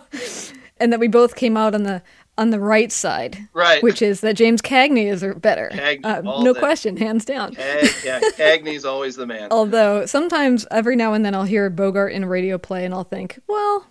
And 0.78 0.92
that 0.92 1.00
we 1.00 1.08
both 1.08 1.34
came 1.36 1.56
out 1.56 1.74
on 1.74 1.82
the 1.82 2.02
on 2.38 2.50
the 2.50 2.60
right 2.60 2.90
side, 2.90 3.38
right. 3.52 3.82
which 3.82 4.00
is 4.00 4.22
that 4.22 4.34
James 4.34 4.62
Cagney 4.62 5.12
is 5.12 5.22
better. 5.40 5.68
Cagney 5.72 6.04
Uh, 6.04 6.42
no 6.42 6.54
question, 6.54 6.96
hands 6.96 7.26
down. 7.26 7.54
Cag, 7.54 7.90
yeah, 8.02 8.20
Cagney's 8.38 8.86
always 8.86 9.16
the 9.16 9.26
man. 9.26 9.48
Although 9.50 10.06
sometimes 10.06 10.66
every 10.70 10.96
now 10.96 11.12
and 11.12 11.22
then 11.24 11.34
I'll 11.34 11.44
hear 11.44 11.68
Bogart 11.68 12.12
in 12.12 12.24
a 12.24 12.28
radio 12.28 12.56
play 12.56 12.86
and 12.86 12.94
I'll 12.94 13.04
think, 13.04 13.40
well, 13.46 13.86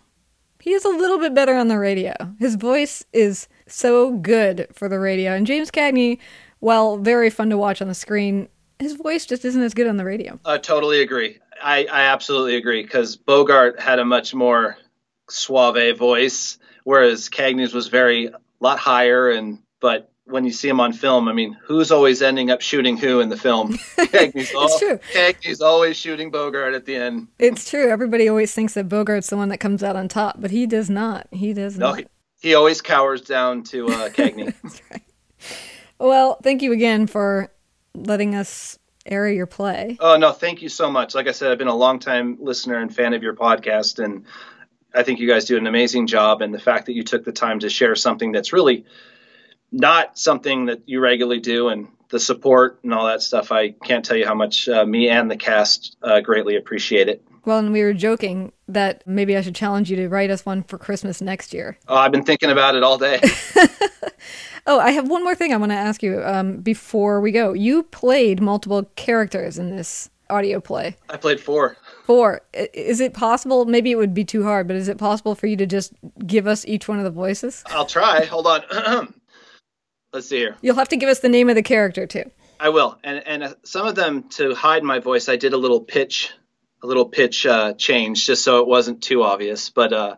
he 0.59 0.74
is 0.74 0.83
a 0.83 0.89
little 0.89 1.19
bit 1.19 1.36
better 1.36 1.53
on 1.53 1.67
the 1.67 1.77
radio. 1.77 2.13
His 2.39 2.55
voice 2.55 3.05
is 3.13 3.48
so 3.70 4.12
good 4.18 4.68
for 4.74 4.90
the 4.90 5.00
radio. 5.00 5.34
And 5.34 5.46
James 5.48 5.72
Cagney, 5.72 6.20
while 6.60 6.98
very 6.98 7.30
fun 7.30 7.50
to 7.50 7.58
watch 7.58 7.82
on 7.82 7.88
the 7.88 7.94
screen, 7.94 8.48
his 8.80 8.94
voice 8.94 9.26
just 9.26 9.46
isn't 9.46 9.62
as 9.62 9.74
good 9.74 9.88
on 9.88 9.98
the 9.98 10.06
radio. 10.06 10.40
I 10.46 10.58
totally 10.58 11.02
agree. 11.02 11.38
I, 11.62 11.86
I 11.92 12.02
absolutely 12.04 12.56
agree 12.56 12.82
because 12.84 13.16
Bogart 13.18 13.80
had 13.80 14.00
a 14.00 14.06
much 14.06 14.34
more 14.34 14.78
suave 15.30 15.98
voice, 15.98 16.58
whereas 16.84 17.30
Cagney's 17.30 17.74
was 17.74 17.88
very 17.88 18.28
a 18.28 18.40
lot 18.60 18.80
higher. 18.80 19.30
And 19.32 19.60
but 19.80 20.12
when 20.26 20.46
you 20.46 20.52
see 20.52 20.70
him 20.70 20.80
on 20.80 20.94
film, 20.94 21.28
I 21.28 21.34
mean, 21.34 21.58
who's 21.64 21.92
always 21.92 22.22
ending 22.22 22.52
up 22.52 22.62
shooting 22.62 22.98
who 22.98 23.20
in 23.20 23.30
the 23.30 23.38
film? 23.38 23.74
Cagney's, 23.98 24.54
al- 24.54 24.78
true. 24.80 25.00
Cagney's 25.14 25.60
always 25.62 25.98
shooting 25.98 26.32
Bogart 26.32 26.74
at 26.74 26.86
the 26.86 26.96
end. 26.96 27.28
It's 27.40 27.70
true. 27.70 27.90
Everybody 27.90 28.30
always 28.30 28.54
thinks 28.54 28.74
that 28.76 28.88
Bogart's 28.88 29.30
the 29.30 29.38
one 29.38 29.50
that 29.50 29.58
comes 29.60 29.84
out 29.84 29.96
on 29.96 30.08
top, 30.08 30.40
but 30.40 30.52
he 30.52 30.66
does 30.68 30.90
not. 30.90 31.28
He 31.32 31.54
does 31.54 31.78
No, 31.78 31.90
not. 31.90 32.00
he, 32.00 32.06
he 32.39 32.55
always 32.55 32.81
cowers 32.81 33.22
down 33.22 33.63
to 33.63 33.88
uh, 33.88 34.10
Cagney. 34.10 34.53
Well, 36.00 36.39
thank 36.41 36.62
you 36.62 36.72
again 36.72 37.08
for 37.08 37.51
letting 37.93 38.36
us 38.36 38.79
air 39.05 39.27
your 39.29 39.46
play. 39.46 39.98
Oh 40.00 40.17
no, 40.17 40.31
thank 40.31 40.62
you 40.62 40.69
so 40.69 40.89
much. 40.89 41.15
Like 41.15 41.27
I 41.27 41.31
said, 41.31 41.51
I've 41.51 41.58
been 41.58 41.67
a 41.67 41.75
long 41.75 42.00
time 42.00 42.38
listener 42.39 42.77
and 42.77 42.93
fan 42.93 43.13
of 43.13 43.24
your 43.24 43.36
podcast, 43.36 44.03
and 44.03 44.25
I 44.93 45.03
think 45.03 45.19
you 45.19 45.27
guys 45.27 45.46
do 45.46 45.58
an 45.58 45.67
amazing 45.67 46.08
job. 46.08 46.41
And 46.41 46.53
the 46.53 46.60
fact 46.60 46.86
that 46.86 46.93
you 46.93 47.03
took 47.03 47.25
the 47.25 47.31
time 47.31 47.60
to 47.60 47.69
share 47.69 47.96
something 47.96 48.31
that's 48.31 48.53
really 48.53 48.86
not 49.72 50.17
something 50.17 50.65
that 50.65 50.84
you 50.86 51.00
regularly 51.00 51.39
do, 51.39 51.67
and 51.67 51.89
the 52.10 52.19
support 52.19 52.79
and 52.84 52.93
all 52.93 53.08
that 53.08 53.22
stuff, 53.22 53.51
I 53.51 53.72
can't 53.72 54.03
tell 54.03 54.17
you 54.17 54.25
how 54.25 54.36
much 54.36 54.67
uh, 54.69 54.86
me 54.86 55.10
and 55.10 55.29
the 55.29 55.38
cast 55.38 55.98
uh, 56.01 56.22
greatly 56.22 56.55
appreciate 56.55 57.10
it. 57.10 57.24
Well, 57.50 57.58
and 57.58 57.74
we 57.74 57.82
were 57.82 57.94
joking 57.94 58.51
that 58.68 59.01
maybe 59.08 59.36
I 59.36 59.41
should 59.41 59.56
challenge 59.56 59.89
you 59.89 59.96
to 59.96 60.08
write 60.08 60.29
us 60.29 60.46
one 60.46 60.62
for 60.62 60.77
Christmas 60.77 61.20
next 61.20 61.51
year. 61.51 61.79
Oh, 61.88 61.96
I've 61.96 62.12
been 62.12 62.24
thinking 62.24 62.51
about 62.51 62.75
it 62.75 62.84
all 62.84 63.00
day. 63.00 63.20
Oh, 64.68 64.79
I 64.79 64.91
have 64.91 65.10
one 65.10 65.24
more 65.24 65.34
thing 65.34 65.51
I 65.51 65.58
want 65.58 65.72
to 65.72 65.77
ask 65.77 66.03
you 66.03 66.22
um, 66.24 66.58
before 66.58 67.22
we 67.22 67.32
go. 67.32 67.53
You 67.53 67.82
played 67.82 68.39
multiple 68.39 68.84
characters 68.96 69.58
in 69.58 69.75
this 69.75 70.12
audio 70.29 70.60
play. 70.60 70.96
I 71.10 71.18
played 71.18 71.39
four. 71.39 71.75
Four. 72.03 72.41
Is 72.53 73.00
it 73.00 73.15
possible? 73.15 73.65
Maybe 73.65 73.89
it 73.89 73.96
would 73.96 74.13
be 74.13 74.24
too 74.24 74.44
hard, 74.44 74.68
but 74.68 74.75
is 74.75 74.88
it 74.88 75.00
possible 75.00 75.34
for 75.34 75.48
you 75.48 75.56
to 75.56 75.65
just 75.65 75.94
give 76.27 76.46
us 76.46 76.68
each 76.68 76.88
one 76.88 77.00
of 77.00 77.03
the 77.03 77.10
voices? 77.10 77.63
I'll 77.68 77.88
try. 77.88 78.25
Hold 78.25 78.46
on. 78.46 78.62
Let's 80.13 80.27
see 80.27 80.38
here. 80.38 80.56
You'll 80.62 80.75
have 80.75 80.89
to 80.89 80.98
give 80.98 81.10
us 81.10 81.22
the 81.22 81.29
name 81.29 81.50
of 81.50 81.56
the 81.56 81.63
character 81.63 82.06
too. 82.06 82.29
I 82.60 82.70
will. 82.70 83.00
And 83.03 83.25
and 83.25 83.44
uh, 83.44 83.53
some 83.63 83.88
of 83.88 83.96
them 83.96 84.29
to 84.32 84.53
hide 84.53 84.84
my 84.84 85.00
voice, 85.00 85.29
I 85.29 85.36
did 85.36 85.53
a 85.53 85.58
little 85.58 85.82
pitch, 85.82 86.32
a 86.81 86.88
little 86.88 87.05
pitch 87.05 87.45
uh, 87.45 87.74
change, 87.74 88.25
just 88.25 88.43
so 88.43 88.59
it 88.59 88.67
wasn't 88.67 89.03
too 89.03 89.24
obvious. 89.24 89.69
But 89.69 89.93
uh, 89.93 90.15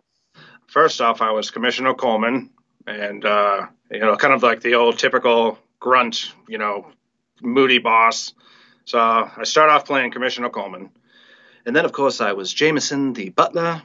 first 0.66 1.00
off, 1.00 1.20
I 1.20 1.32
was 1.32 1.50
Commissioner 1.50 1.94
Coleman, 1.94 2.50
and 2.86 3.24
uh, 3.24 3.66
you 3.90 4.00
know, 4.00 4.16
kind 4.16 4.34
of 4.34 4.42
like 4.42 4.60
the 4.60 4.74
old 4.74 4.98
typical 4.98 5.58
grunt, 5.80 6.32
you 6.48 6.58
know, 6.58 6.86
moody 7.40 7.78
boss. 7.78 8.34
So 8.84 8.98
I 8.98 9.44
start 9.44 9.70
off 9.70 9.84
playing 9.84 10.12
Commissioner 10.12 10.50
Coleman, 10.50 10.90
and 11.66 11.74
then 11.74 11.84
of 11.84 11.92
course 11.92 12.20
I 12.20 12.32
was 12.32 12.52
Jameson, 12.52 13.12
the 13.12 13.30
butler, 13.30 13.82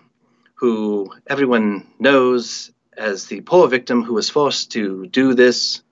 who 0.56 1.14
everyone 1.28 1.88
knows 2.00 2.72
as 2.96 3.28
the 3.28 3.42
poor 3.42 3.68
victim 3.68 4.04
who 4.04 4.16
was 4.16 4.30
forced 4.30 4.72
to 4.72 5.06
do 5.06 5.36
this. 5.36 5.84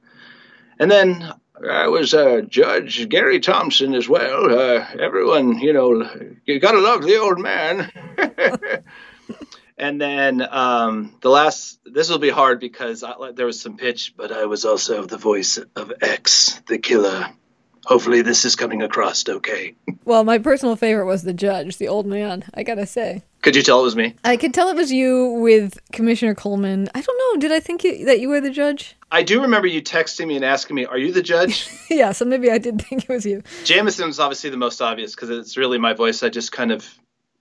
And 0.79 0.89
then 0.89 1.31
I 1.63 1.87
was 1.87 2.13
uh, 2.13 2.41
Judge 2.41 3.07
Gary 3.07 3.39
Thompson 3.39 3.95
as 3.95 4.09
well. 4.09 4.51
Uh, 4.51 4.85
everyone, 4.99 5.59
you 5.59 5.73
know, 5.73 6.09
you 6.45 6.59
gotta 6.59 6.79
love 6.79 7.03
the 7.03 7.17
old 7.17 7.39
man. 7.39 7.91
and 9.77 9.99
then 10.01 10.41
um, 10.41 11.15
the 11.21 11.29
last, 11.29 11.79
this 11.85 12.09
will 12.09 12.19
be 12.19 12.29
hard 12.29 12.59
because 12.59 13.03
I, 13.03 13.31
there 13.33 13.45
was 13.45 13.61
some 13.61 13.77
pitch, 13.77 14.13
but 14.17 14.31
I 14.31 14.45
was 14.45 14.65
also 14.65 15.05
the 15.05 15.17
voice 15.17 15.57
of 15.75 15.93
X, 16.01 16.61
the 16.67 16.77
killer. 16.77 17.29
Hopefully, 17.85 18.23
this 18.23 18.45
is 18.45 18.55
coming 18.55 18.81
across 18.81 19.27
okay. 19.29 19.75
Well, 20.05 20.23
my 20.23 20.39
personal 20.39 20.75
favorite 20.75 21.05
was 21.05 21.21
the 21.21 21.33
judge, 21.33 21.77
the 21.77 21.87
old 21.87 22.07
man. 22.07 22.43
I 22.53 22.63
gotta 22.63 22.87
say, 22.87 23.23
Could 23.45 23.55
you 23.55 23.61
tell 23.61 23.79
it 23.79 23.83
was 23.83 23.95
me? 23.95 24.15
I 24.23 24.37
could 24.37 24.55
tell 24.55 24.69
it 24.69 24.75
was 24.75 24.91
you 24.91 25.33
with 25.33 25.79
Commissioner 25.91 26.33
Coleman. 26.33 26.89
I 26.95 27.01
don't 27.01 27.17
know. 27.19 27.39
Did 27.39 27.51
I 27.51 27.59
think 27.59 27.83
you, 27.83 28.05
that 28.05 28.19
you 28.19 28.27
were 28.27 28.41
the 28.41 28.49
judge? 28.49 28.95
I 29.11 29.21
do 29.21 29.43
remember 29.43 29.67
you 29.67 29.83
texting 29.83 30.25
me 30.25 30.35
and 30.35 30.43
asking 30.43 30.75
me, 30.75 30.85
"Are 30.85 30.97
you 30.97 31.11
the 31.11 31.21
judge?" 31.21 31.69
yeah, 31.91 32.11
so 32.11 32.25
maybe 32.25 32.49
I 32.49 32.57
did 32.57 32.81
think 32.81 33.03
it 33.03 33.09
was 33.09 33.23
you. 33.23 33.43
Jameson's 33.63 34.19
obviously 34.19 34.49
the 34.49 34.57
most 34.57 34.81
obvious 34.81 35.13
because 35.13 35.29
it's 35.29 35.57
really 35.57 35.77
my 35.77 35.93
voice. 35.93 36.23
I 36.23 36.29
just 36.29 36.51
kind 36.51 36.71
of 36.71 36.91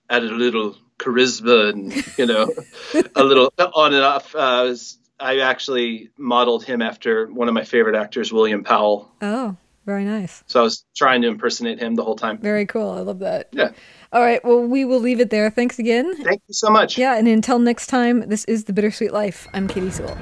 added 0.07 0.31
a 0.31 0.35
little 0.35 0.77
charisma 0.99 1.71
and 1.71 2.17
you 2.19 2.27
know 2.27 2.53
a 3.15 3.23
little 3.23 3.51
on 3.57 3.95
and 3.95 4.03
off. 4.03 4.35
Uh, 4.35 4.75
I 5.19 5.39
actually 5.39 6.11
modeled 6.19 6.63
him 6.65 6.83
after 6.83 7.25
one 7.25 7.47
of 7.47 7.55
my 7.55 7.63
favorite 7.63 7.95
actors, 7.95 8.31
William 8.31 8.63
Powell. 8.63 9.11
Oh, 9.23 9.57
very 9.87 10.05
nice. 10.05 10.43
So 10.45 10.59
I 10.59 10.63
was 10.63 10.85
trying 10.95 11.23
to 11.23 11.29
impersonate 11.29 11.79
him 11.79 11.95
the 11.95 12.03
whole 12.03 12.15
time. 12.15 12.37
Very 12.37 12.67
cool. 12.67 12.91
I 12.91 12.99
love 12.99 13.19
that. 13.19 13.49
Yeah. 13.51 13.71
All 14.15 14.21
right. 14.21 14.41
Well, 14.45 14.61
we 14.61 14.85
will 14.85 15.01
leave 15.01 15.19
it 15.19 15.29
there. 15.29 15.49
Thanks 15.49 15.77
again. 15.77 16.15
Thank 16.23 16.41
you 16.47 16.53
so 16.53 16.69
much. 16.69 16.97
Yeah, 16.97 17.17
and 17.17 17.27
until 17.27 17.59
next 17.59 17.87
time, 17.87 18.29
this 18.29 18.45
is 18.45 18.63
The 18.63 18.71
Bittersweet 18.71 19.11
Life. 19.11 19.45
I'm 19.53 19.67
Katy 19.67 19.91
Sewell. 19.91 20.17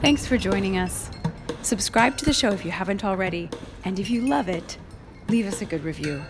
Thanks 0.00 0.26
for 0.26 0.38
joining 0.38 0.78
us. 0.78 1.10
Subscribe 1.60 2.16
to 2.16 2.24
the 2.24 2.32
show 2.32 2.52
if 2.52 2.64
you 2.64 2.70
haven't 2.70 3.04
already, 3.04 3.50
and 3.84 4.00
if 4.00 4.08
you 4.08 4.22
love 4.22 4.48
it, 4.48 4.78
leave 5.28 5.46
us 5.46 5.60
a 5.60 5.66
good 5.66 5.84
review. 5.84 6.22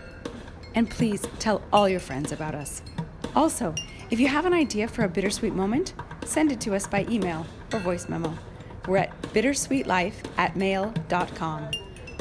And 0.74 0.90
please 0.90 1.22
tell 1.38 1.62
all 1.72 1.88
your 1.88 2.00
friends 2.00 2.32
about 2.32 2.56
us. 2.56 2.82
Also, 3.36 3.76
if 4.10 4.18
you 4.18 4.26
have 4.26 4.44
an 4.44 4.52
idea 4.52 4.88
for 4.88 5.04
a 5.04 5.08
bittersweet 5.08 5.54
moment, 5.54 5.94
send 6.24 6.50
it 6.50 6.60
to 6.62 6.74
us 6.74 6.88
by 6.88 7.06
email 7.08 7.46
or 7.72 7.78
voice 7.78 8.08
memo. 8.08 8.34
We're 8.88 8.96
at 8.96 9.22
bittersweetlife 9.22 10.14
at 10.36 10.56
mail.com. 10.56 11.70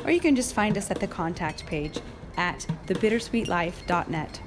Or 0.06 0.12
you 0.12 0.20
can 0.20 0.36
just 0.36 0.54
find 0.54 0.78
us 0.78 0.92
at 0.92 1.00
the 1.00 1.08
contact 1.08 1.66
page 1.66 2.00
at 2.38 2.66
thebittersweetlife.net. 2.86 4.42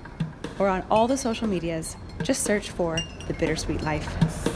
Or 0.59 0.68
on 0.68 0.85
all 0.90 1.09
the 1.09 1.16
social 1.16 1.48
medias, 1.48 1.96
just 2.22 2.44
search 2.44 2.70
for 2.70 2.98
The 3.26 3.35
Bittersweet 3.35 3.82
Life. 3.82 4.47